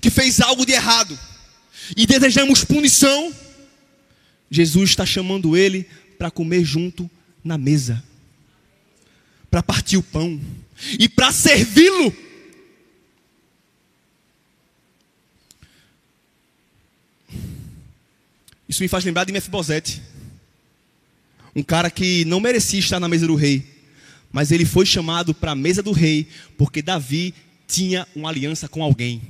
que 0.00 0.10
fez 0.10 0.40
algo 0.40 0.66
de 0.66 0.72
errado 0.72 1.18
e 1.96 2.06
desejamos 2.06 2.64
punição, 2.64 3.32
Jesus 4.50 4.90
está 4.90 5.04
chamando 5.04 5.56
ele 5.56 5.86
para 6.18 6.30
comer 6.30 6.64
junto 6.64 7.10
na 7.44 7.58
mesa, 7.58 8.02
para 9.50 9.62
partir 9.62 9.98
o 9.98 10.02
pão 10.02 10.40
e 10.98 11.08
para 11.08 11.30
servi-lo. 11.30 12.12
Isso 18.68 18.82
me 18.82 18.88
faz 18.88 19.04
lembrar 19.04 19.24
de 19.24 19.32
Mefibosete. 19.32 20.02
Um 21.54 21.62
cara 21.62 21.90
que 21.90 22.24
não 22.24 22.40
merecia 22.40 22.80
estar 22.80 22.98
na 22.98 23.08
mesa 23.08 23.26
do 23.26 23.36
rei, 23.36 23.64
mas 24.32 24.50
ele 24.50 24.64
foi 24.64 24.84
chamado 24.84 25.32
para 25.32 25.52
a 25.52 25.54
mesa 25.54 25.82
do 25.82 25.92
rei 25.92 26.26
porque 26.58 26.82
Davi 26.82 27.32
tinha 27.68 28.08
uma 28.16 28.30
aliança 28.30 28.66
com 28.66 28.82
alguém. 28.82 29.22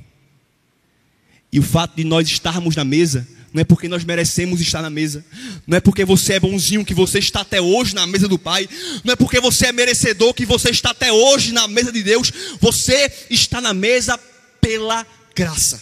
E 1.51 1.59
o 1.59 1.63
fato 1.63 1.95
de 1.95 2.03
nós 2.03 2.27
estarmos 2.27 2.75
na 2.75 2.83
mesa 2.83 3.27
não 3.55 3.61
é 3.61 3.63
porque 3.63 3.87
nós 3.87 4.03
merecemos 4.03 4.59
estar 4.59 4.81
na 4.81 4.89
mesa, 4.89 5.23
não 5.65 5.77
é 5.77 5.79
porque 5.79 6.03
você 6.03 6.33
é 6.33 6.39
bonzinho 6.41 6.83
que 6.83 6.93
você 6.93 7.19
está 7.19 7.39
até 7.39 7.61
hoje 7.61 7.95
na 7.95 8.05
mesa 8.05 8.27
do 8.27 8.37
Pai, 8.37 8.67
não 9.01 9.13
é 9.13 9.15
porque 9.15 9.39
você 9.39 9.67
é 9.67 9.71
merecedor 9.71 10.33
que 10.33 10.45
você 10.45 10.71
está 10.71 10.89
até 10.89 11.09
hoje 11.09 11.53
na 11.53 11.65
mesa 11.65 11.89
de 11.89 12.03
Deus, 12.03 12.33
você 12.59 13.09
está 13.29 13.61
na 13.61 13.73
mesa 13.73 14.17
pela 14.59 15.07
graça. 15.33 15.81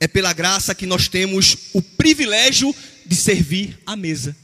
É 0.00 0.08
pela 0.08 0.32
graça 0.32 0.74
que 0.74 0.84
nós 0.84 1.06
temos 1.06 1.56
o 1.72 1.80
privilégio 1.80 2.74
de 3.06 3.14
servir 3.14 3.78
à 3.86 3.94
mesa. 3.94 4.36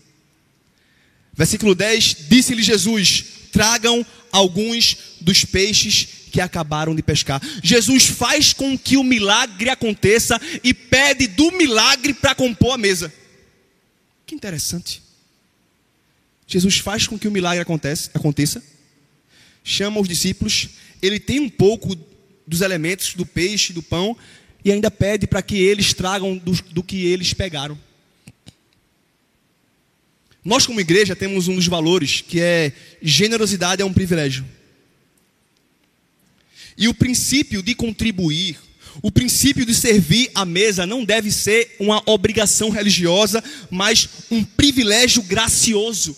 Versículo 1.35 1.75
10: 1.75 2.29
Disse-lhe 2.29 2.63
Jesus: 2.63 3.25
Tragam 3.51 4.07
alguns 4.31 4.97
dos 5.21 5.45
peixes 5.45 6.18
que 6.29 6.41
acabaram 6.41 6.95
de 6.95 7.03
pescar. 7.03 7.41
Jesus 7.63 8.07
faz 8.07 8.53
com 8.53 8.79
que 8.79 8.97
o 8.97 9.03
milagre 9.03 9.71
aconteça 9.71 10.41
e 10.63 10.73
pede 10.73 11.27
do 11.27 11.51
milagre 11.53 12.15
para 12.15 12.35
compor 12.35 12.75
a 12.75 12.79
mesa. 12.79 13.13
Que 14.27 14.35
interessante. 14.35 15.03
Jesus 16.47 16.79
faz 16.79 17.07
com 17.07 17.19
que 17.19 17.29
o 17.29 17.31
milagre 17.31 17.61
aconteça, 17.61 18.63
chama 19.63 20.01
os 20.01 20.09
discípulos, 20.09 20.69
ele 21.03 21.21
tem 21.21 21.41
um 21.41 21.49
pouco 21.49 21.97
dos 22.47 22.63
elementos 22.63 23.15
do 23.15 23.27
peixe, 23.27 23.73
do 23.73 23.83
pão, 23.83 24.17
e 24.65 24.73
ainda 24.73 24.91
pede 24.91 25.27
para 25.27 25.43
que 25.43 25.57
eles 25.57 25.93
tragam 25.93 26.37
do, 26.37 26.53
do 26.73 26.83
que 26.83 27.07
eles 27.07 27.35
pegaram. 27.35 27.79
Nós, 30.45 30.67
como 30.67 30.81
igreja, 30.81 31.15
temos 31.15 31.49
um 31.49 31.57
dos 31.57 31.67
valores 31.67 32.23
que 32.23 32.41
é 32.41 32.73
generosidade 33.03 33.83
é 33.83 33.85
um 33.85 33.93
privilégio. 33.93 34.45
E 36.79 36.87
o 36.87 36.95
princípio 36.95 37.61
de 37.61 37.75
contribuir, 37.75 38.57
o 39.03 39.11
princípio 39.11 39.67
de 39.67 39.75
servir 39.75 40.31
à 40.33 40.45
mesa 40.45 40.87
não 40.87 41.05
deve 41.05 41.33
ser 41.33 41.75
uma 41.81 42.01
obrigação 42.07 42.71
religiosa, 42.71 43.43
mas 43.69 44.09
um 44.31 44.45
privilégio 44.45 45.23
gracioso. 45.25 46.17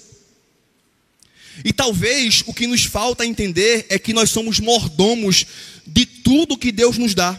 E 1.64 1.72
talvez 1.72 2.44
o 2.46 2.52
que 2.52 2.66
nos 2.66 2.84
falta 2.84 3.24
entender 3.24 3.86
é 3.88 3.98
que 3.98 4.12
nós 4.12 4.28
somos 4.28 4.60
mordomos 4.60 5.46
de 5.86 6.04
tudo 6.04 6.58
que 6.58 6.70
Deus 6.70 6.98
nos 6.98 7.14
dá. 7.14 7.38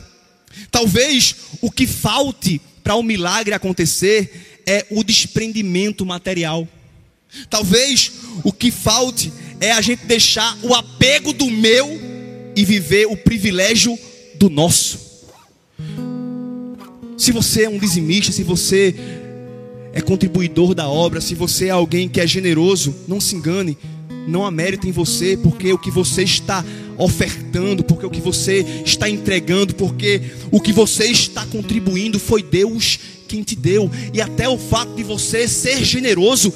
Talvez 0.71 1.35
o 1.61 1.71
que 1.71 1.85
falte 1.85 2.59
para 2.83 2.95
o 2.95 3.03
milagre 3.03 3.53
acontecer 3.53 4.61
é 4.65 4.85
o 4.89 5.03
desprendimento 5.03 6.05
material. 6.05 6.67
Talvez 7.49 8.11
o 8.43 8.51
que 8.51 8.71
falte 8.71 9.31
é 9.59 9.71
a 9.71 9.81
gente 9.81 10.05
deixar 10.05 10.57
o 10.63 10.73
apego 10.73 11.33
do 11.33 11.49
meu 11.49 12.10
e 12.61 12.65
viver 12.65 13.07
o 13.07 13.17
privilégio 13.17 13.97
do 14.35 14.47
nosso. 14.47 14.99
Se 17.17 17.31
você 17.31 17.63
é 17.63 17.69
um 17.69 17.79
dizimista, 17.79 18.31
se 18.31 18.43
você 18.43 18.93
é 19.91 19.99
contribuidor 19.99 20.75
da 20.75 20.87
obra, 20.87 21.19
se 21.19 21.33
você 21.33 21.67
é 21.67 21.69
alguém 21.71 22.07
que 22.07 22.21
é 22.21 22.27
generoso, 22.27 22.93
não 23.07 23.19
se 23.19 23.35
engane, 23.35 23.75
não 24.27 24.45
há 24.45 24.51
mérito 24.51 24.87
em 24.87 24.91
você, 24.91 25.35
porque 25.35 25.73
o 25.73 25.77
que 25.77 25.89
você 25.89 26.21
está 26.21 26.63
ofertando, 26.99 27.83
porque 27.83 28.05
o 28.05 28.11
que 28.11 28.21
você 28.21 28.63
está 28.85 29.09
entregando, 29.09 29.73
porque 29.73 30.21
o 30.51 30.61
que 30.61 30.71
você 30.71 31.05
está 31.05 31.43
contribuindo 31.47 32.19
foi 32.19 32.43
Deus 32.43 32.99
quem 33.27 33.41
te 33.41 33.55
deu, 33.55 33.89
e 34.13 34.21
até 34.21 34.47
o 34.47 34.57
fato 34.59 34.93
de 34.93 35.01
você 35.01 35.47
ser 35.47 35.83
generoso 35.83 36.53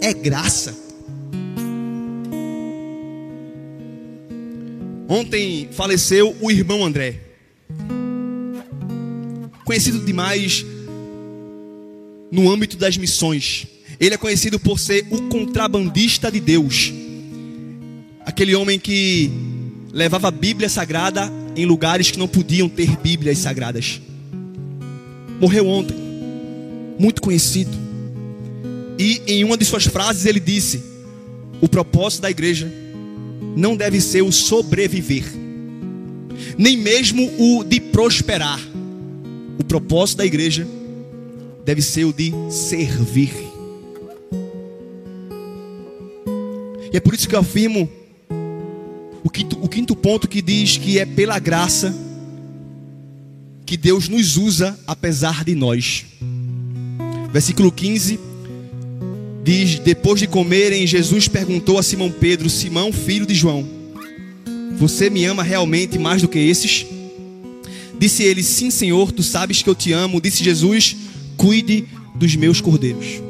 é 0.00 0.12
graça. 0.12 0.85
Ontem 5.08 5.68
faleceu 5.70 6.36
o 6.40 6.50
irmão 6.50 6.84
André, 6.84 7.20
conhecido 9.64 10.00
demais 10.00 10.64
no 12.30 12.50
âmbito 12.50 12.76
das 12.76 12.96
missões. 12.96 13.68
Ele 14.00 14.14
é 14.14 14.18
conhecido 14.18 14.58
por 14.58 14.80
ser 14.80 15.06
o 15.10 15.22
contrabandista 15.28 16.30
de 16.30 16.40
Deus. 16.40 16.92
Aquele 18.24 18.54
homem 18.56 18.80
que 18.80 19.30
levava 19.92 20.28
a 20.28 20.32
Bíblia 20.32 20.68
Sagrada 20.68 21.32
em 21.54 21.64
lugares 21.64 22.10
que 22.10 22.18
não 22.18 22.26
podiam 22.26 22.68
ter 22.68 22.96
Bíblias 22.96 23.38
Sagradas. 23.38 24.00
Morreu 25.40 25.68
ontem, 25.68 25.96
muito 26.98 27.22
conhecido. 27.22 27.76
E 28.98 29.22
em 29.26 29.44
uma 29.44 29.56
de 29.56 29.64
suas 29.64 29.86
frases 29.86 30.26
ele 30.26 30.40
disse: 30.40 30.82
O 31.60 31.68
propósito 31.68 32.22
da 32.22 32.30
igreja 32.30 32.70
não 33.56 33.74
deve 33.74 34.00
ser 34.02 34.20
o 34.22 34.30
sobreviver, 34.30 35.24
nem 36.58 36.76
mesmo 36.76 37.32
o 37.38 37.64
de 37.64 37.80
prosperar. 37.80 38.60
O 39.58 39.64
propósito 39.64 40.18
da 40.18 40.26
igreja 40.26 40.68
deve 41.64 41.80
ser 41.80 42.04
o 42.04 42.12
de 42.12 42.32
servir. 42.50 43.32
E 46.92 46.96
é 46.96 47.00
por 47.00 47.14
isso 47.14 47.26
que 47.26 47.34
eu 47.34 47.40
afirmo 47.40 47.88
o 49.24 49.30
quinto, 49.30 49.58
o 49.62 49.68
quinto 49.68 49.96
ponto 49.96 50.28
que 50.28 50.42
diz 50.42 50.76
que 50.76 50.98
é 50.98 51.06
pela 51.06 51.38
graça 51.38 51.94
que 53.64 53.76
Deus 53.76 54.08
nos 54.08 54.36
usa 54.36 54.78
apesar 54.86 55.42
de 55.42 55.54
nós. 55.54 56.04
Versículo 57.32 57.72
15 57.72 58.25
diz: 59.46 59.78
Depois 59.78 60.18
de 60.18 60.26
comerem, 60.26 60.84
Jesus 60.86 61.28
perguntou 61.28 61.78
a 61.78 61.82
Simão 61.82 62.10
Pedro, 62.10 62.50
Simão, 62.50 62.92
filho 62.92 63.24
de 63.24 63.34
João: 63.34 63.64
Você 64.76 65.08
me 65.08 65.24
ama 65.24 65.44
realmente 65.44 65.98
mais 65.98 66.20
do 66.20 66.28
que 66.28 66.38
esses? 66.38 66.84
Disse 67.98 68.24
ele: 68.24 68.42
Sim, 68.42 68.70
Senhor, 68.70 69.12
tu 69.12 69.22
sabes 69.22 69.62
que 69.62 69.70
eu 69.70 69.74
te 69.74 69.92
amo. 69.92 70.20
Disse 70.20 70.42
Jesus: 70.42 70.96
Cuide 71.36 71.86
dos 72.16 72.34
meus 72.34 72.60
cordeiros. 72.60 73.22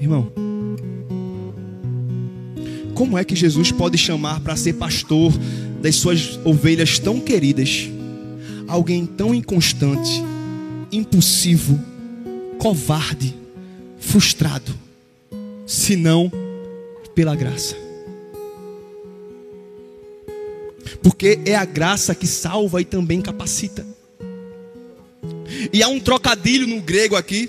Irmão, 0.00 0.32
como 2.94 3.18
é 3.18 3.24
que 3.24 3.34
Jesus 3.34 3.72
pode 3.72 3.98
chamar 3.98 4.38
para 4.40 4.56
ser 4.56 4.74
pastor 4.74 5.32
das 5.82 5.96
suas 5.96 6.38
ovelhas 6.44 6.98
tão 6.98 7.18
queridas 7.18 7.90
alguém 8.70 9.04
tão 9.04 9.34
inconstante, 9.34 10.22
impulsivo, 10.92 11.78
covarde, 12.56 13.34
frustrado, 14.00 14.74
senão 15.66 16.32
pela 17.14 17.36
graça? 17.36 17.76
Porque 21.02 21.38
é 21.44 21.54
a 21.54 21.64
graça 21.64 22.14
que 22.14 22.26
salva 22.26 22.80
e 22.80 22.84
também 22.84 23.20
capacita. 23.20 23.86
E 25.72 25.82
há 25.82 25.88
um 25.88 26.00
trocadilho 26.00 26.66
no 26.66 26.80
grego 26.80 27.16
aqui 27.16 27.48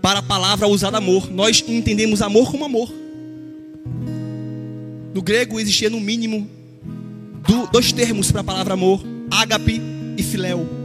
para 0.00 0.20
a 0.20 0.22
palavra 0.22 0.66
usada 0.66 0.98
amor. 0.98 1.30
Nós 1.30 1.64
entendemos 1.66 2.22
amor 2.22 2.50
como 2.50 2.64
amor. 2.64 2.92
No 5.14 5.22
grego 5.22 5.58
existia 5.58 5.90
no 5.90 6.00
mínimo 6.00 6.48
dois 7.72 7.92
termos 7.92 8.30
para 8.30 8.40
a 8.40 8.44
palavra 8.44 8.74
amor: 8.74 9.02
ágape 9.30 9.80
e 10.16 10.22
filéu. 10.22 10.79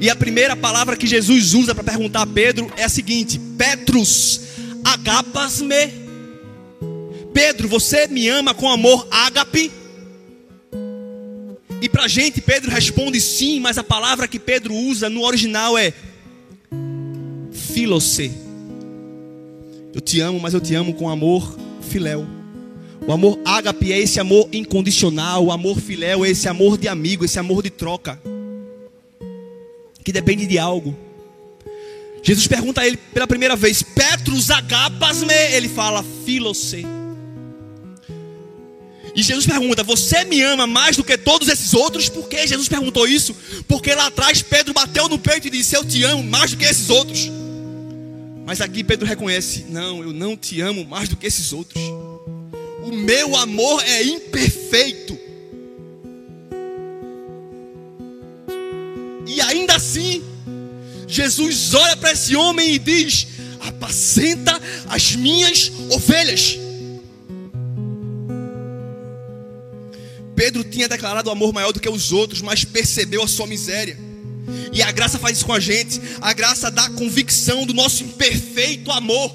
E 0.00 0.08
a 0.08 0.16
primeira 0.16 0.54
palavra 0.54 0.96
que 0.96 1.06
Jesus 1.06 1.54
usa 1.54 1.74
para 1.74 1.84
perguntar 1.84 2.22
a 2.22 2.26
Pedro 2.26 2.70
é 2.76 2.84
a 2.84 2.88
seguinte: 2.88 3.40
Petrus, 3.56 4.40
agapas-me. 4.84 6.08
Pedro, 7.32 7.68
você 7.68 8.06
me 8.06 8.28
ama 8.28 8.54
com 8.54 8.68
amor 8.68 9.06
ágape? 9.10 9.70
E 11.80 11.88
para 11.88 12.04
a 12.04 12.08
gente, 12.08 12.40
Pedro 12.40 12.70
responde 12.70 13.20
sim, 13.20 13.60
mas 13.60 13.78
a 13.78 13.84
palavra 13.84 14.26
que 14.26 14.38
Pedro 14.38 14.74
usa 14.74 15.08
no 15.08 15.24
original 15.24 15.78
é 15.78 15.92
filose. 17.52 18.32
Eu 19.94 20.00
te 20.00 20.20
amo, 20.20 20.40
mas 20.40 20.54
eu 20.54 20.60
te 20.60 20.74
amo 20.74 20.94
com 20.94 21.08
amor 21.08 21.56
filéu. 21.88 22.26
O 23.06 23.12
amor 23.12 23.38
ágape 23.44 23.92
é 23.92 23.98
esse 23.98 24.20
amor 24.20 24.48
incondicional, 24.52 25.46
o 25.46 25.52
amor 25.52 25.80
filéu 25.80 26.24
é 26.24 26.30
esse 26.30 26.48
amor 26.48 26.76
de 26.76 26.88
amigo, 26.88 27.24
esse 27.24 27.38
amor 27.38 27.62
de 27.62 27.70
troca, 27.70 28.20
que 30.08 30.12
depende 30.12 30.46
de 30.46 30.58
algo. 30.58 30.96
Jesus 32.22 32.46
pergunta 32.46 32.80
a 32.80 32.86
ele 32.86 32.96
pela 32.96 33.26
primeira 33.26 33.54
vez: 33.54 33.82
Petrus 33.82 34.50
agapas-me? 34.50 35.34
Ele 35.52 35.68
fala: 35.68 36.02
Filose. 36.24 36.86
E 39.14 39.22
Jesus 39.22 39.44
pergunta: 39.44 39.82
Você 39.82 40.24
me 40.24 40.40
ama 40.40 40.66
mais 40.66 40.96
do 40.96 41.04
que 41.04 41.18
todos 41.18 41.46
esses 41.46 41.74
outros? 41.74 42.08
Por 42.08 42.26
que 42.26 42.46
Jesus 42.46 42.70
perguntou 42.70 43.06
isso? 43.06 43.36
Porque 43.68 43.94
lá 43.94 44.06
atrás 44.06 44.40
Pedro 44.40 44.72
bateu 44.72 45.10
no 45.10 45.18
peito 45.18 45.48
e 45.48 45.50
disse: 45.50 45.76
Eu 45.76 45.84
te 45.84 46.02
amo 46.04 46.22
mais 46.22 46.52
do 46.52 46.56
que 46.56 46.64
esses 46.64 46.88
outros. 46.88 47.30
Mas 48.46 48.62
aqui 48.62 48.82
Pedro 48.82 49.06
reconhece: 49.06 49.66
Não, 49.68 50.02
eu 50.02 50.14
não 50.14 50.38
te 50.38 50.58
amo 50.62 50.86
mais 50.86 51.10
do 51.10 51.16
que 51.16 51.26
esses 51.26 51.52
outros. 51.52 51.82
O 52.82 52.90
meu 52.90 53.36
amor 53.36 53.84
é 53.84 54.02
imperfeito. 54.04 55.27
E 59.28 59.42
ainda 59.42 59.76
assim, 59.76 60.24
Jesus 61.06 61.74
olha 61.74 61.94
para 61.98 62.12
esse 62.12 62.34
homem 62.34 62.74
e 62.74 62.78
diz: 62.78 63.26
Apacenta 63.60 64.58
as 64.88 65.14
minhas 65.14 65.70
ovelhas. 65.90 66.58
Pedro 70.34 70.64
tinha 70.64 70.88
declarado 70.88 71.30
amor 71.30 71.52
maior 71.52 71.72
do 71.72 71.80
que 71.80 71.88
os 71.88 72.10
outros, 72.10 72.40
mas 72.40 72.64
percebeu 72.64 73.22
a 73.22 73.28
sua 73.28 73.46
miséria. 73.46 73.98
E 74.72 74.80
a 74.80 74.90
graça 74.90 75.18
faz 75.18 75.36
isso 75.36 75.46
com 75.46 75.52
a 75.52 75.60
gente. 75.60 76.00
A 76.22 76.32
graça 76.32 76.70
dá 76.70 76.88
convicção 76.90 77.66
do 77.66 77.74
nosso 77.74 78.02
imperfeito 78.04 78.90
amor. 78.90 79.34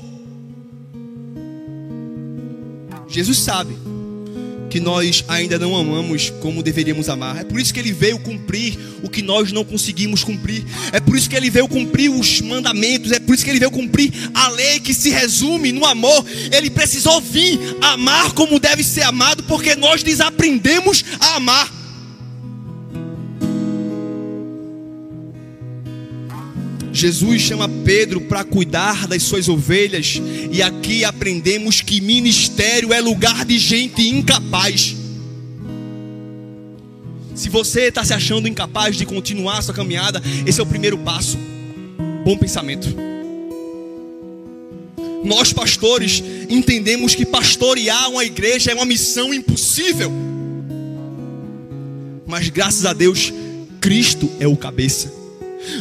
Jesus 3.08 3.38
sabe 3.38 3.83
que 4.74 4.80
nós 4.80 5.24
ainda 5.28 5.60
não 5.60 5.78
amamos 5.78 6.32
como 6.42 6.64
deveríamos 6.64 7.08
amar. 7.08 7.42
É 7.42 7.44
por 7.44 7.60
isso 7.60 7.72
que 7.72 7.80
ele 7.80 7.92
veio 7.92 8.18
cumprir 8.18 8.76
o 9.04 9.08
que 9.08 9.22
nós 9.22 9.52
não 9.52 9.64
conseguimos 9.64 10.24
cumprir. 10.24 10.66
É 10.92 11.00
por 11.00 11.16
isso 11.16 11.30
que 11.30 11.36
ele 11.36 11.52
veio 11.52 11.68
cumprir 11.68 12.10
os 12.10 12.42
mandamentos. 12.42 13.12
É 13.12 13.20
por 13.20 13.36
isso 13.36 13.46
que 13.46 13.52
ele 13.52 13.60
veio 13.60 13.70
cumprir 13.70 14.12
a 14.34 14.48
lei 14.48 14.80
que 14.80 14.92
se 14.92 15.12
resume 15.12 15.72
no 15.72 15.86
amor. 15.86 16.26
Ele 16.52 16.72
precisou 16.72 17.22
vir 17.22 17.60
amar 17.82 18.32
como 18.32 18.60
deve 18.60 18.84
ser 18.84 19.04
amado, 19.04 19.44
porque 19.44 19.76
nós 19.76 20.02
desaprendemos 20.02 21.06
a 21.20 21.36
amar. 21.36 21.83
Jesus 26.94 27.42
chama 27.42 27.68
Pedro 27.68 28.22
para 28.22 28.44
cuidar 28.44 29.08
das 29.08 29.24
suas 29.24 29.50
ovelhas, 29.50 30.22
e 30.52 30.62
aqui 30.62 31.04
aprendemos 31.04 31.82
que 31.82 32.00
ministério 32.00 32.94
é 32.94 33.02
lugar 33.02 33.44
de 33.44 33.58
gente 33.58 34.08
incapaz. 34.08 34.96
Se 37.34 37.50
você 37.50 37.86
está 37.86 38.06
se 38.06 38.14
achando 38.14 38.48
incapaz 38.48 38.96
de 38.96 39.08
continuar 39.08 39.58
a 39.58 39.62
sua 39.64 39.74
caminhada, 39.74 40.22
esse 40.46 40.60
é 40.60 40.64
o 40.64 40.68
primeiro 40.68 41.00
passo. 41.00 41.36
Bom 42.24 42.38
pensamento. 42.38 42.88
Nós, 45.24 45.52
pastores, 45.52 46.24
entendemos 46.48 47.16
que 47.16 47.26
pastorear 47.26 48.12
uma 48.12 48.24
igreja 48.24 48.72
é 48.72 48.76
uma 48.76 48.86
missão 48.86 49.34
impossível. 49.34 50.12
Mas 52.28 52.50
graças 52.50 52.86
a 52.86 52.94
Deus, 52.94 53.34
Cristo 53.82 54.30
é 54.40 54.48
o 54.48 54.56
cabeça. 54.56 55.23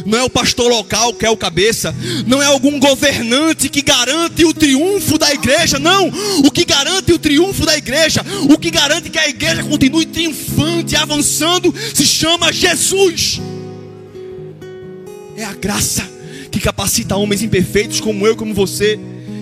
Não 0.05 0.17
é 0.17 0.23
o 0.23 0.29
pastor 0.29 0.69
local 0.69 1.13
que 1.13 1.25
é 1.25 1.29
o 1.29 1.37
cabeça, 1.37 1.93
não 2.25 2.41
é 2.41 2.45
algum 2.45 2.79
governante 2.79 3.69
que 3.69 3.81
garante 3.81 4.45
o 4.45 4.53
triunfo 4.53 5.17
da 5.17 5.31
igreja, 5.33 5.79
não. 5.79 6.11
O 6.45 6.51
que 6.51 6.65
garante 6.65 7.11
o 7.11 7.19
triunfo 7.19 7.65
da 7.65 7.77
igreja, 7.77 8.23
o 8.49 8.57
que 8.57 8.71
garante 8.71 9.09
que 9.09 9.19
a 9.19 9.27
igreja 9.27 9.63
continue 9.63 10.05
triunfante, 10.05 10.95
avançando, 10.95 11.73
se 11.93 12.05
chama 12.05 12.51
Jesus. 12.51 13.41
É 15.35 15.43
a 15.43 15.53
graça 15.53 16.07
que 16.51 16.59
capacita 16.59 17.15
homens 17.15 17.41
imperfeitos 17.41 17.99
como 17.99 18.27
eu, 18.27 18.35
como 18.35 18.53
você 18.53 18.99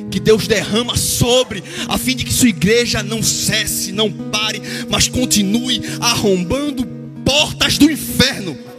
que 0.10 0.20
Deus 0.20 0.46
derrama 0.46 0.98
sobre, 0.98 1.64
a 1.88 1.98
fim 1.98 2.16
de 2.16 2.26
que 2.26 2.34
sua 2.34 2.50
igreja 2.50 3.02
não 3.02 3.24
cesse, 3.24 3.94
não 3.94 4.12
pare, 4.12 4.62
mas 4.90 5.08
continue 5.08 5.82
arrombando 6.02 6.86
portas 7.24 7.78
do 7.78 7.90
inferno. 7.90 8.71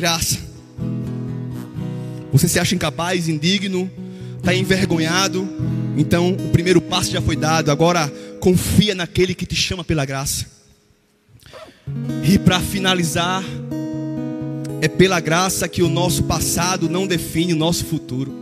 Graça. 0.00 0.38
Você 2.32 2.48
se 2.48 2.58
acha 2.58 2.74
incapaz, 2.74 3.28
indigno, 3.28 3.90
está 4.38 4.54
envergonhado, 4.54 5.46
então 5.94 6.30
o 6.30 6.48
primeiro 6.48 6.80
passo 6.80 7.10
já 7.10 7.20
foi 7.20 7.36
dado, 7.36 7.70
agora 7.70 8.10
confia 8.40 8.94
naquele 8.94 9.34
que 9.34 9.44
te 9.44 9.54
chama 9.54 9.84
pela 9.84 10.06
graça. 10.06 10.46
E 12.24 12.38
para 12.38 12.60
finalizar, 12.60 13.44
é 14.80 14.88
pela 14.88 15.20
graça 15.20 15.68
que 15.68 15.82
o 15.82 15.88
nosso 15.90 16.22
passado 16.22 16.88
não 16.88 17.06
define 17.06 17.52
o 17.52 17.56
nosso 17.56 17.84
futuro. 17.84 18.34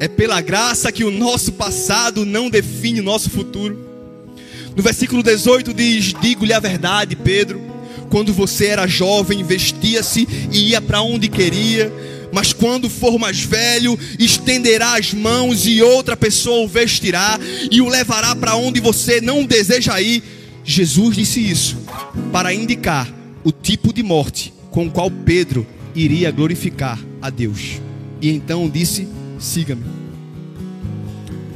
É 0.00 0.08
pela 0.08 0.40
graça 0.40 0.90
que 0.90 1.04
o 1.04 1.10
nosso 1.12 1.52
passado 1.52 2.26
não 2.26 2.50
define 2.50 2.98
o 2.98 3.04
nosso 3.04 3.30
futuro. 3.30 3.78
No 4.74 4.82
versículo 4.82 5.22
18 5.22 5.72
diz: 5.72 6.14
Digo-lhe 6.20 6.52
a 6.52 6.58
verdade, 6.58 7.14
Pedro. 7.14 7.67
Quando 8.10 8.32
você 8.32 8.66
era 8.66 8.86
jovem, 8.86 9.42
vestia-se 9.44 10.26
e 10.50 10.70
ia 10.70 10.80
para 10.80 11.02
onde 11.02 11.28
queria. 11.28 11.92
Mas 12.32 12.52
quando 12.52 12.90
for 12.90 13.18
mais 13.18 13.40
velho, 13.40 13.98
estenderá 14.18 14.98
as 14.98 15.14
mãos 15.14 15.66
e 15.66 15.82
outra 15.82 16.16
pessoa 16.16 16.64
o 16.64 16.68
vestirá 16.68 17.38
e 17.70 17.80
o 17.80 17.88
levará 17.88 18.34
para 18.34 18.56
onde 18.56 18.80
você 18.80 19.20
não 19.20 19.44
deseja 19.44 20.00
ir. 20.00 20.22
Jesus 20.64 21.16
disse 21.16 21.40
isso 21.40 21.76
para 22.30 22.52
indicar 22.52 23.12
o 23.42 23.50
tipo 23.50 23.92
de 23.92 24.02
morte 24.02 24.52
com 24.70 24.86
o 24.86 24.90
qual 24.90 25.10
Pedro 25.10 25.66
iria 25.94 26.30
glorificar 26.30 26.98
a 27.22 27.30
Deus. 27.30 27.80
E 28.20 28.28
então 28.28 28.68
disse: 28.68 29.08
siga-me. 29.38 29.84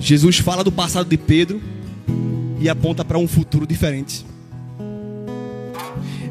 Jesus 0.00 0.38
fala 0.38 0.64
do 0.64 0.72
passado 0.72 1.09
de 1.09 1.16
Pedro 1.16 1.61
e 2.61 2.68
aponta 2.68 3.05
para 3.05 3.18
um 3.18 3.28
futuro 3.28 3.66
diferente. 3.66 4.24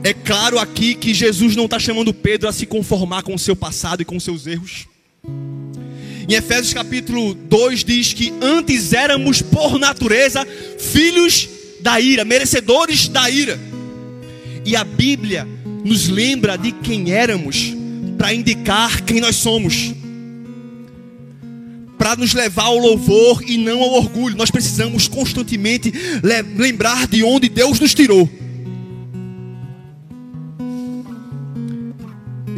É 0.04 0.14
claro 0.14 0.58
aqui 0.58 0.96
que 0.96 1.14
Jesus 1.14 1.56
não 1.56 1.66
está 1.66 1.78
chamando 1.78 2.14
Pedro 2.14 2.50
a 2.50 2.52
se 2.52 2.66
conformar 2.66 3.22
com 3.22 3.36
o 3.36 3.40
seu 3.40 3.56
passado 3.56 4.02
e 4.02 4.06
com 4.06 4.20
seus 4.20 4.48
erros. 4.48 4.88
Em 6.28 6.34
Efésios 6.34 6.74
capítulo 6.74 7.36
2 7.36 7.84
diz 7.84 8.14
que 8.14 8.34
antes 8.42 8.94
éramos 8.94 9.42
por 9.44 9.78
natureza 9.78 10.46
filhos 10.80 11.48
da 11.82 12.00
ira, 12.00 12.26
merecedores 12.26 13.08
da 13.08 13.30
ira. 13.30 13.60
E 14.66 14.76
a 14.76 14.84
Bíblia 14.84 15.48
nos 15.84 16.08
lembra 16.08 16.58
de 16.58 16.72
quem 16.72 17.12
éramos 17.12 17.74
para 18.18 18.34
indicar 18.34 19.02
quem 19.04 19.22
nós 19.22 19.36
somos 19.36 19.94
para 22.02 22.16
nos 22.16 22.34
levar 22.34 22.64
ao 22.64 22.80
louvor 22.80 23.44
e 23.48 23.58
não 23.58 23.80
ao 23.80 23.94
orgulho. 23.94 24.36
Nós 24.36 24.50
precisamos 24.50 25.08
constantemente 25.08 25.94
lembrar 26.58 27.06
de 27.06 27.24
onde 27.24 27.48
Deus 27.48 27.80
nos 27.80 27.94
tirou. 27.94 28.28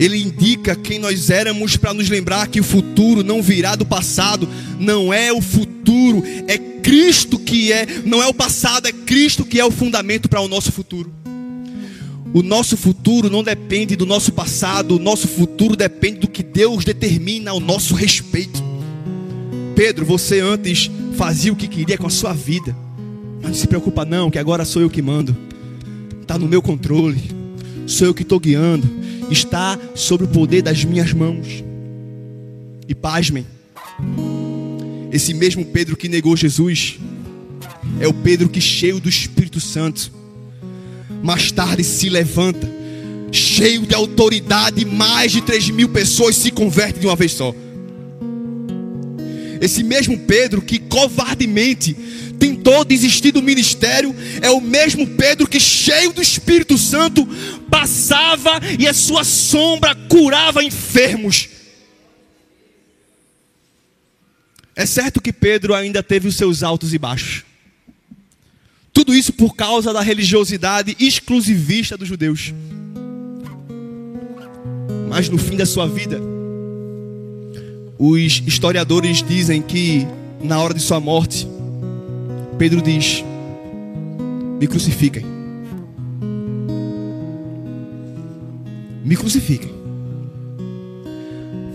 Ele 0.03 0.21
indica 0.21 0.75
quem 0.75 0.99
nós 0.99 1.29
éramos 1.29 1.77
para 1.77 1.93
nos 1.93 2.09
lembrar 2.09 2.47
que 2.47 2.59
o 2.59 2.63
futuro 2.63 3.23
não 3.23 3.41
virá 3.41 3.73
do 3.73 3.85
passado, 3.85 4.49
não 4.77 5.13
é 5.13 5.31
o 5.31 5.39
futuro, 5.39 6.21
é 6.45 6.57
Cristo 6.57 7.39
que 7.39 7.71
é, 7.71 7.87
não 8.03 8.21
é 8.21 8.27
o 8.27 8.33
passado, 8.33 8.85
é 8.85 8.91
Cristo 8.91 9.45
que 9.45 9.61
é 9.61 9.63
o 9.63 9.71
fundamento 9.71 10.27
para 10.27 10.41
o 10.41 10.49
nosso 10.49 10.73
futuro. 10.73 11.09
O 12.33 12.43
nosso 12.43 12.75
futuro 12.75 13.29
não 13.29 13.41
depende 13.41 13.95
do 13.95 14.05
nosso 14.05 14.33
passado, 14.33 14.97
o 14.97 14.99
nosso 14.99 15.25
futuro 15.25 15.73
depende 15.73 16.19
do 16.19 16.27
que 16.27 16.43
Deus 16.43 16.83
determina 16.83 17.51
ao 17.51 17.61
nosso 17.61 17.95
respeito. 17.95 18.61
Pedro, 19.73 20.05
você 20.05 20.41
antes 20.41 20.91
fazia 21.15 21.53
o 21.53 21.55
que 21.55 21.67
queria 21.67 21.97
com 21.97 22.07
a 22.07 22.09
sua 22.09 22.33
vida. 22.33 22.75
Mas 23.41 23.51
não 23.51 23.57
se 23.57 23.67
preocupa 23.67 24.03
não, 24.03 24.29
que 24.29 24.37
agora 24.37 24.65
sou 24.65 24.81
eu 24.81 24.89
que 24.89 25.01
mando. 25.01 25.33
Está 26.21 26.37
no 26.37 26.49
meu 26.49 26.61
controle. 26.61 27.21
Sou 27.87 28.07
eu 28.07 28.13
que 28.13 28.23
estou 28.23 28.39
guiando. 28.39 29.02
Está 29.29 29.79
sob 29.95 30.23
o 30.23 30.27
poder 30.27 30.61
das 30.61 30.83
minhas 30.83 31.13
mãos. 31.13 31.63
E 32.87 32.93
pasmem. 32.93 33.45
Esse 35.11 35.33
mesmo 35.33 35.65
Pedro 35.65 35.95
que 35.95 36.09
negou 36.09 36.35
Jesus 36.35 36.97
é 37.99 38.07
o 38.07 38.13
Pedro 38.13 38.49
que 38.49 38.59
cheio 38.59 38.99
do 38.99 39.07
Espírito 39.07 39.59
Santo 39.59 40.11
mais 41.23 41.53
tarde 41.53 41.85
se 41.85 42.09
levanta, 42.09 42.69
cheio 43.31 43.87
de 43.87 43.95
autoridade, 43.95 44.83
mais 44.83 45.31
de 45.31 45.41
3 45.41 45.69
mil 45.69 45.87
pessoas 45.87 46.35
se 46.35 46.51
convertem 46.51 46.99
de 46.99 47.07
uma 47.07 47.15
vez 47.15 47.31
só. 47.31 47.55
Esse 49.61 49.81
mesmo 49.83 50.19
Pedro 50.19 50.61
que 50.61 50.79
covardemente 50.79 51.95
tentou 52.63 52.85
desistir 52.85 53.31
do 53.31 53.41
ministério, 53.41 54.15
é 54.41 54.49
o 54.49 54.61
mesmo 54.61 55.05
Pedro 55.05 55.47
que, 55.47 55.59
cheio 55.59 56.13
do 56.13 56.21
Espírito 56.21 56.77
Santo, 56.77 57.27
passava 57.69 58.59
e 58.79 58.87
a 58.87 58.93
sua 58.93 59.25
sombra 59.25 59.93
curava 59.93 60.63
enfermos. 60.63 61.49
É 64.75 64.85
certo 64.85 65.21
que 65.21 65.33
Pedro 65.33 65.75
ainda 65.75 66.01
teve 66.01 66.27
os 66.27 66.35
seus 66.35 66.63
altos 66.63 66.93
e 66.93 66.97
baixos. 66.97 67.43
Tudo 68.93 69.13
isso 69.13 69.33
por 69.33 69.55
causa 69.55 69.91
da 69.91 70.01
religiosidade 70.01 70.95
exclusivista 70.99 71.97
dos 71.97 72.07
judeus. 72.07 72.53
Mas 75.09 75.29
no 75.29 75.37
fim 75.37 75.57
da 75.57 75.65
sua 75.65 75.87
vida, 75.87 76.19
os 77.99 78.41
historiadores 78.47 79.21
dizem 79.21 79.61
que 79.61 80.07
na 80.41 80.59
hora 80.59 80.73
de 80.73 80.81
sua 80.81 80.99
morte, 80.99 81.47
Pedro 82.57 82.81
diz: 82.81 83.23
Me 84.59 84.67
crucifiquem. 84.67 85.25
Me 89.03 89.15
crucifiquem. 89.15 89.71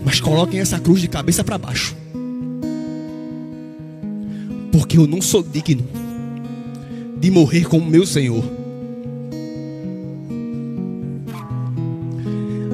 Mas 0.03 0.19
coloquem 0.19 0.59
essa 0.59 0.79
cruz 0.79 1.01
de 1.01 1.07
cabeça 1.07 1.43
para 1.43 1.57
baixo. 1.57 1.95
Porque 4.71 4.97
eu 4.97 5.05
não 5.05 5.21
sou 5.21 5.43
digno 5.43 5.85
de 7.17 7.29
morrer 7.29 7.65
com 7.65 7.77
o 7.77 7.85
meu 7.85 8.05
Senhor. 8.05 8.43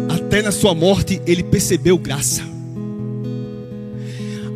Até 0.10 0.42
na 0.42 0.52
sua 0.52 0.74
morte 0.74 1.22
ele 1.26 1.44
percebeu 1.44 1.98
graça 1.98 2.56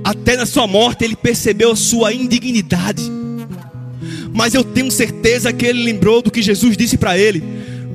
até 0.10 0.36
na 0.36 0.46
sua 0.46 0.66
morte 0.66 1.04
ele 1.04 1.16
percebeu 1.16 1.72
a 1.72 1.76
sua 1.76 2.12
indignidade. 2.12 3.19
Mas 4.34 4.54
eu 4.54 4.64
tenho 4.64 4.92
certeza 4.92 5.52
que 5.52 5.66
ele 5.66 5.84
lembrou 5.84 6.22
do 6.22 6.32
que 6.32 6.42
Jesus 6.42 6.78
disse 6.78 6.98
para 6.98 7.18
ele: 7.18 7.44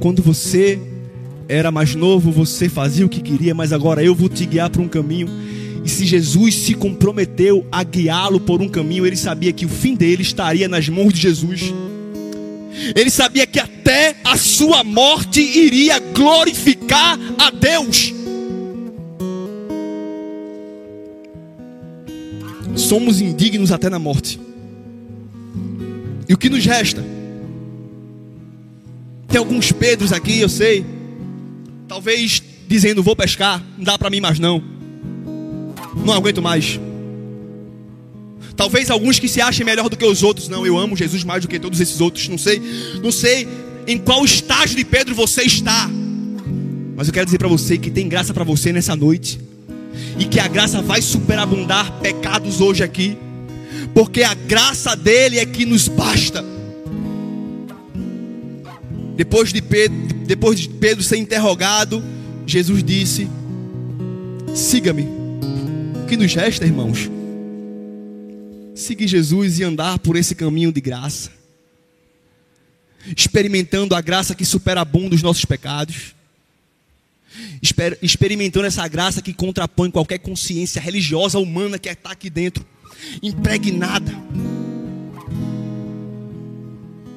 quando 0.01 0.23
você 0.23 0.79
era 1.49 1.71
mais 1.71 1.95
novo, 1.95 2.31
você 2.31 2.69
fazia 2.69 3.05
o 3.05 3.09
que 3.09 3.21
queria, 3.21 3.55
mas 3.55 3.73
agora 3.73 4.03
eu 4.03 4.15
vou 4.15 4.29
te 4.29 4.47
guiar 4.47 4.71
para 4.71 4.83
um 4.83 4.89
caminho. 4.89 5.29
E 5.85 5.89
se 5.89 6.07
Jesus 6.07 6.55
se 6.55 6.75
comprometeu 6.75 7.67
a 7.71 7.85
guiá-lo 7.85 8.41
por 8.41 8.63
um 8.63 8.69
caminho, 8.69 9.07
ele 9.07 9.17
sabia 9.17 9.53
que 9.53 9.67
o 9.67 9.69
fim 9.69 9.95
dele 9.95 10.23
estaria 10.23 10.67
nas 10.67 10.89
mãos 10.89 11.13
de 11.13 11.21
Jesus. 11.21 11.75
Ele 12.97 13.11
sabia 13.11 13.47
que 13.47 13.61
até 13.61 14.17
a 14.25 14.37
sua 14.37 14.83
morte 14.83 15.41
iria 15.41 15.99
glorificar 15.99 17.19
a 17.39 17.51
Deus. 17.51 18.15
somos 22.77 23.21
indignos 23.21 23.73
até 23.73 23.89
na 23.89 23.99
morte. 23.99 24.39
O 26.35 26.37
que 26.37 26.51
nos 26.51 26.67
resta? 26.67 27.01
Tem 29.29 29.39
alguns 29.39 29.71
Pedros 29.71 30.13
aqui, 30.13 30.41
eu 30.41 30.49
sei. 30.49 30.85
Talvez 31.87 32.43
dizendo: 32.67 33.05
Vou 33.05 33.15
pescar, 33.15 33.63
não 33.79 33.85
dá 33.85 33.97
para 33.97 34.11
mim 34.11 34.21
mais 34.21 34.41
não. 34.41 34.61
Não 36.05 36.13
aguento 36.13 36.43
mais. 36.43 36.81
Talvez 38.57 38.91
alguns 38.91 39.21
que 39.21 39.29
se 39.29 39.41
achem 39.41 39.65
melhor 39.65 39.89
do 39.89 39.97
que 39.97 40.05
os 40.05 40.25
outros. 40.25 40.49
Não, 40.49 40.67
eu 40.67 40.77
amo 40.77 40.97
Jesus 40.97 41.23
mais 41.23 41.43
do 41.43 41.49
que 41.49 41.61
todos 41.61 41.81
esses 41.81 42.01
outros. 42.01 42.27
Não 42.29 42.37
sei, 42.37 42.61
não 43.01 43.13
sei 43.13 43.47
em 43.87 43.97
qual 43.97 44.25
estágio 44.25 44.77
de 44.77 44.85
Pedro 44.85 45.15
você 45.15 45.43
está. 45.43 45.89
Mas 46.97 47.07
eu 47.07 47.15
quero 47.15 47.27
dizer 47.27 47.39
para 47.39 47.49
você 47.49 47.79
que 47.79 47.93
tem 47.93 48.09
graça 48.09 48.35
para 48.35 48.43
você 48.43 48.73
nessa 48.73 48.97
noite 48.97 49.39
e 50.19 50.25
que 50.25 50.41
a 50.41 50.49
graça 50.49 50.83
vai 50.83 51.01
superabundar 51.01 51.93
pecados 52.01 52.61
hoje 52.61 52.83
aqui, 52.83 53.17
porque 53.95 54.25
a 54.25 54.35
graça 54.35 54.97
dele 54.97 55.39
é 55.39 55.47
que 55.47 55.65
nos 55.65 55.87
basta. 55.87 56.45
Depois 59.17 59.53
de 59.53 59.63
Pedro, 59.63 59.97
depois 60.27 60.59
de 60.59 60.69
Pedro 60.69 61.05
ser 61.05 61.17
interrogado, 61.17 62.03
Jesus 62.45 62.83
disse: 62.83 63.29
Siga-me. 64.55 65.07
O 66.03 66.07
que 66.07 66.17
nos 66.17 66.35
resta, 66.35 66.67
irmãos? 66.67 67.09
Seguir 68.75 69.07
Jesus 69.07 69.61
e 69.61 69.63
andar 69.63 70.01
por 70.01 70.17
esse 70.17 70.35
caminho 70.35 70.73
de 70.73 70.81
graça, 70.81 71.31
experimentando 73.17 73.95
a 73.95 74.01
graça 74.01 74.35
que 74.35 74.45
superabunda 74.45 75.15
os 75.15 75.23
nossos 75.23 75.45
pecados, 75.45 76.15
experimentando 78.03 78.67
essa 78.67 78.87
graça 78.89 79.23
que 79.23 79.33
contrapõe 79.33 79.93
qualquer 79.93 80.19
consciência 80.19 80.83
religiosa 80.83 81.39
humana 81.39 81.79
que 81.79 81.89
está 81.89 82.11
aqui 82.11 82.29
dentro, 82.29 82.67
impregnada. 83.23 84.13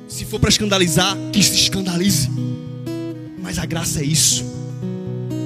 Se 0.08 0.26
for 0.26 0.40
para 0.40 0.50
escandalizar, 0.50 1.16
que 1.32 1.44
se 1.44 1.56
escandalize. 1.56 2.30
Mas 3.42 3.58
a 3.58 3.66
graça 3.66 4.02
é 4.02 4.04
isso. 4.04 4.44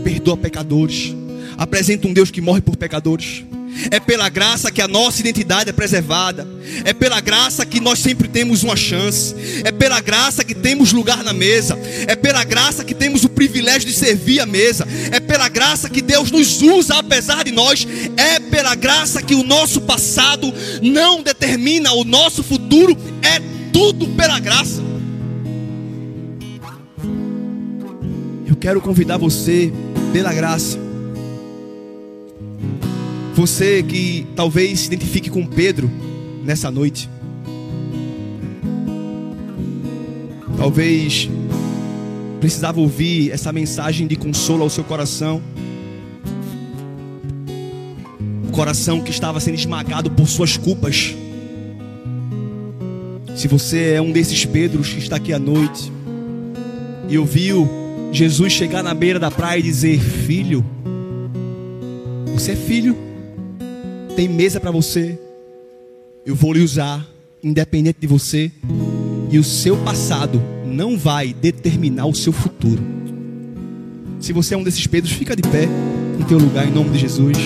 Perdoa 0.04 0.38
pecadores. 0.38 1.14
Apresenta 1.58 2.08
um 2.08 2.14
Deus 2.14 2.32
que 2.32 2.42
morre 2.42 2.62
por 2.62 2.76
pecadores. 2.76 3.44
É 3.90 4.00
pela 4.00 4.30
graça 4.30 4.72
que 4.72 4.82
a 4.82 4.88
nossa 4.88 5.20
identidade 5.22 5.70
é 5.70 5.74
preservada. 5.74 6.48
É 6.84 6.94
pela 6.94 7.20
graça 7.22 7.66
que 7.66 7.80
nós 7.80 8.00
sempre 8.00 8.28
temos 8.28 8.64
uma 8.64 8.76
chance. 8.76 9.36
É 9.64 9.72
pela 9.72 10.00
graça 10.02 10.44
que 10.44 10.54
temos 10.54 10.92
lugar 10.92 11.24
na 11.24 11.34
mesa. 11.34 11.78
É 12.08 12.16
pela 12.16 12.44
graça 12.44 12.84
que 12.84 12.94
temos 12.94 13.24
o 13.24 13.30
privilégio 13.30 13.88
de 13.88 13.94
servir 13.94 14.40
a 14.40 14.46
mesa. 14.46 14.88
É 15.12 15.20
pela 15.20 15.48
graça 15.48 15.90
que 15.90 16.02
Deus 16.02 16.32
nos 16.32 16.62
usa 16.62 16.98
apesar 16.98 17.44
de 17.44 17.52
nós. 17.52 17.88
É 18.18 18.40
pela 18.40 18.76
graça 18.76 19.22
que 19.22 19.36
o 19.36 19.44
nosso 19.44 19.82
passado 19.82 20.54
não 20.82 21.24
determina 21.24 21.94
o 21.94 22.04
nosso 22.04 22.44
futuro. 22.44 22.96
É 23.22 23.42
tudo 23.72 24.08
pela 24.10 24.40
graça. 24.40 24.82
Eu 28.46 28.56
quero 28.56 28.82
convidar 28.82 29.18
você, 29.18 29.72
pela 30.12 30.34
graça, 30.34 30.78
você 33.42 33.82
que 33.82 34.28
talvez 34.36 34.82
se 34.82 34.86
identifique 34.86 35.28
com 35.28 35.44
Pedro 35.44 35.90
nessa 36.44 36.70
noite, 36.70 37.10
talvez 40.56 41.28
precisava 42.40 42.80
ouvir 42.80 43.32
essa 43.32 43.52
mensagem 43.52 44.06
de 44.06 44.16
consolo 44.16 44.62
ao 44.62 44.70
seu 44.70 44.84
coração. 44.84 45.42
coração 48.52 49.02
que 49.02 49.10
estava 49.10 49.40
sendo 49.40 49.56
esmagado 49.56 50.12
por 50.12 50.28
suas 50.28 50.58
culpas. 50.58 51.16
Se 53.36 53.48
você 53.48 53.94
é 53.94 54.02
um 54.02 54.12
desses 54.12 54.46
Pedros 54.46 54.90
que 54.90 55.00
está 55.00 55.16
aqui 55.16 55.32
à 55.34 55.40
noite 55.40 55.92
e 57.08 57.18
ouviu 57.18 57.68
Jesus 58.12 58.52
chegar 58.52 58.84
na 58.84 58.94
beira 58.94 59.18
da 59.18 59.32
praia 59.32 59.58
e 59.58 59.64
dizer: 59.64 60.00
Filho, 60.00 60.64
você 62.36 62.52
é 62.52 62.56
filho, 62.56 63.11
tem 64.16 64.28
mesa 64.28 64.60
para 64.60 64.72
você, 64.72 65.18
eu 66.26 66.36
vou 66.36 66.54
lhe 66.54 66.62
usar, 66.62 67.08
independente 67.44 68.00
de 68.00 68.08
você, 68.08 68.52
e 69.32 69.40
o 69.40 69.44
seu 69.44 69.78
passado 69.78 70.42
não 70.66 70.98
vai 70.98 71.34
determinar 71.34 72.06
o 72.06 72.14
seu 72.14 72.32
futuro. 72.32 72.82
Se 74.20 74.34
você 74.34 74.54
é 74.54 74.58
um 74.58 74.64
desses 74.64 74.86
Pedros, 74.86 75.14
fica 75.14 75.36
de 75.36 75.42
pé 75.42 75.68
no 76.20 76.26
teu 76.26 76.38
lugar 76.38 76.68
em 76.68 76.72
nome 76.72 76.92
de 76.92 77.00
Jesus. 77.00 77.38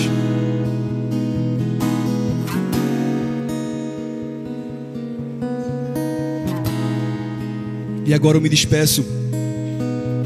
E 8.04 8.14
agora 8.14 8.36
eu 8.36 8.40
me 8.40 8.48
despeço 8.48 9.04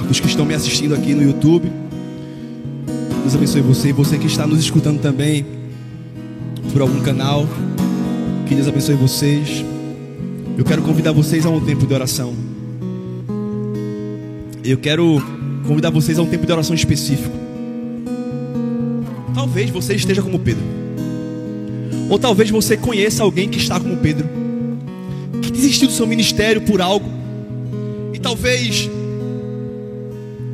dos 0.07 0.19
que 0.19 0.27
estão 0.27 0.45
me 0.45 0.55
assistindo 0.55 0.95
aqui 0.95 1.15
no 1.15 1.23
YouTube. 1.23 1.71
Deus 3.23 3.35
abençoe 3.35 3.61
você 3.63 3.91
e 3.91 3.93
você 3.93 4.19
que 4.19 4.27
está 4.27 4.47
nos 4.47 4.59
escutando 4.59 5.01
também 5.01 5.60
por 6.71 6.83
algum 6.83 7.01
canal. 7.01 7.47
Que 8.47 8.55
Deus 8.55 8.69
abençoe 8.69 8.95
vocês. 8.95 9.65
Eu 10.57 10.65
quero 10.65 10.83
convidar 10.83 11.13
vocês 11.13 11.45
a 11.45 11.51
um 11.51 11.61
tempo 11.61 11.87
de 11.87 11.95
oração. 11.95 12.35
Eu 14.65 14.79
quero 14.79 15.23
convidar 15.67 15.91
vocês 15.91 16.19
a 16.19 16.23
um 16.23 16.27
tempo 16.27 16.47
de 16.47 16.53
oração 16.53 16.75
específico. 16.75 17.37
Talvez 19.35 19.71
você 19.71 19.95
esteja 19.95 20.23
como 20.23 20.39
Pedro. 20.39 20.65
Ou 22.09 22.19
talvez 22.19 22.51
você 22.51 22.77
conheça 22.77 23.23
alguém 23.23 23.49
que 23.49 23.59
está 23.59 23.79
como 23.79 23.97
Pedro. 23.97 24.29
Que 25.43 25.51
desistiu 25.51 25.89
do 25.89 25.95
seu 25.95 26.07
ministério 26.07 26.61
por 26.63 26.81
algo 26.81 27.21
talvez, 28.21 28.89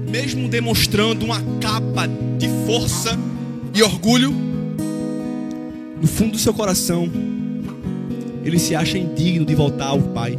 mesmo 0.09 0.49
demonstrando 0.49 1.25
uma 1.25 1.43
capa 1.61 2.09
de 2.39 2.49
força 2.64 3.19
e 3.75 3.83
orgulho, 3.83 4.33
no 6.01 6.07
fundo 6.07 6.32
do 6.32 6.38
seu 6.38 6.53
coração, 6.53 7.11
ele 8.44 8.59
se 8.59 8.74
acha 8.74 8.99
indigno 8.99 9.44
de 9.44 9.55
voltar 9.55 9.86
ao 9.86 10.01
Pai. 10.01 10.38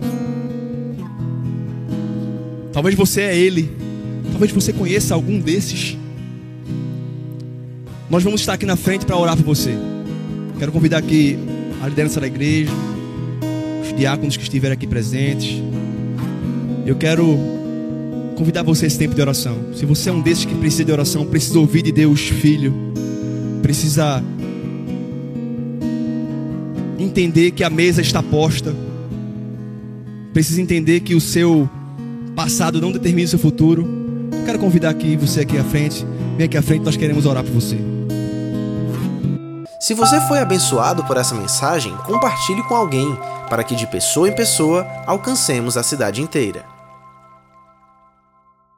Talvez 2.71 2.95
você 2.95 3.21
é 3.21 3.37
ele, 3.37 3.71
talvez 4.31 4.51
você 4.51 4.71
conheça 4.71 5.13
algum 5.13 5.39
desses. 5.39 5.97
Nós 8.09 8.23
vamos 8.23 8.41
estar 8.41 8.53
aqui 8.53 8.65
na 8.65 8.75
frente 8.75 9.05
para 9.05 9.17
orar 9.17 9.35
por 9.35 9.43
você. 9.43 9.75
Quero 10.57 10.71
convidar 10.71 10.99
aqui 10.99 11.37
a 11.81 11.87
liderança 11.87 12.21
da 12.21 12.27
igreja, 12.27 12.71
os 13.81 13.97
diáconos 13.97 14.37
que 14.37 14.43
estiverem 14.43 14.73
aqui 14.73 14.87
presentes. 14.87 15.61
Eu 16.85 16.95
quero 16.95 17.37
convidar 18.37 18.63
você 18.63 18.85
a 18.85 18.87
esse 18.87 18.97
tempo 18.97 19.13
de 19.13 19.21
oração. 19.21 19.73
Se 19.73 19.85
você 19.85 20.09
é 20.09 20.13
um 20.13 20.21
desses 20.21 20.45
que 20.45 20.55
precisa 20.55 20.85
de 20.85 20.91
oração, 20.91 21.25
precisa 21.25 21.59
ouvir 21.59 21.81
de 21.81 21.91
Deus, 21.91 22.21
filho, 22.21 22.73
precisa 23.61 24.23
entender 27.07 27.51
que 27.51 27.63
a 27.63 27.69
mesa 27.69 28.01
está 28.01 28.21
posta, 28.21 28.75
precisa 30.33 30.61
entender 30.61 30.99
que 30.99 31.15
o 31.15 31.21
seu 31.21 31.69
passado 32.35 32.79
não 32.79 32.91
determina 32.91 33.25
o 33.25 33.29
seu 33.29 33.39
futuro. 33.39 33.87
Eu 34.31 34.45
quero 34.45 34.59
convidar 34.59 34.89
aqui 34.89 35.15
você 35.15 35.41
aqui 35.41 35.57
à 35.57 35.63
frente, 35.63 36.05
vem 36.37 36.45
aqui 36.45 36.57
à 36.57 36.61
frente, 36.61 36.83
nós 36.83 36.95
queremos 36.95 37.25
orar 37.25 37.43
por 37.43 37.53
você. 37.53 37.77
Se 39.79 39.93
você 39.93 40.19
foi 40.21 40.39
abençoado 40.39 41.03
por 41.05 41.17
essa 41.17 41.33
mensagem, 41.33 41.95
compartilhe 42.05 42.61
com 42.63 42.75
alguém, 42.75 43.17
para 43.49 43.63
que 43.63 43.75
de 43.75 43.87
pessoa 43.87 44.27
em 44.27 44.35
pessoa 44.35 44.85
alcancemos 45.05 45.77
a 45.77 45.83
cidade 45.83 46.21
inteira. 46.21 46.76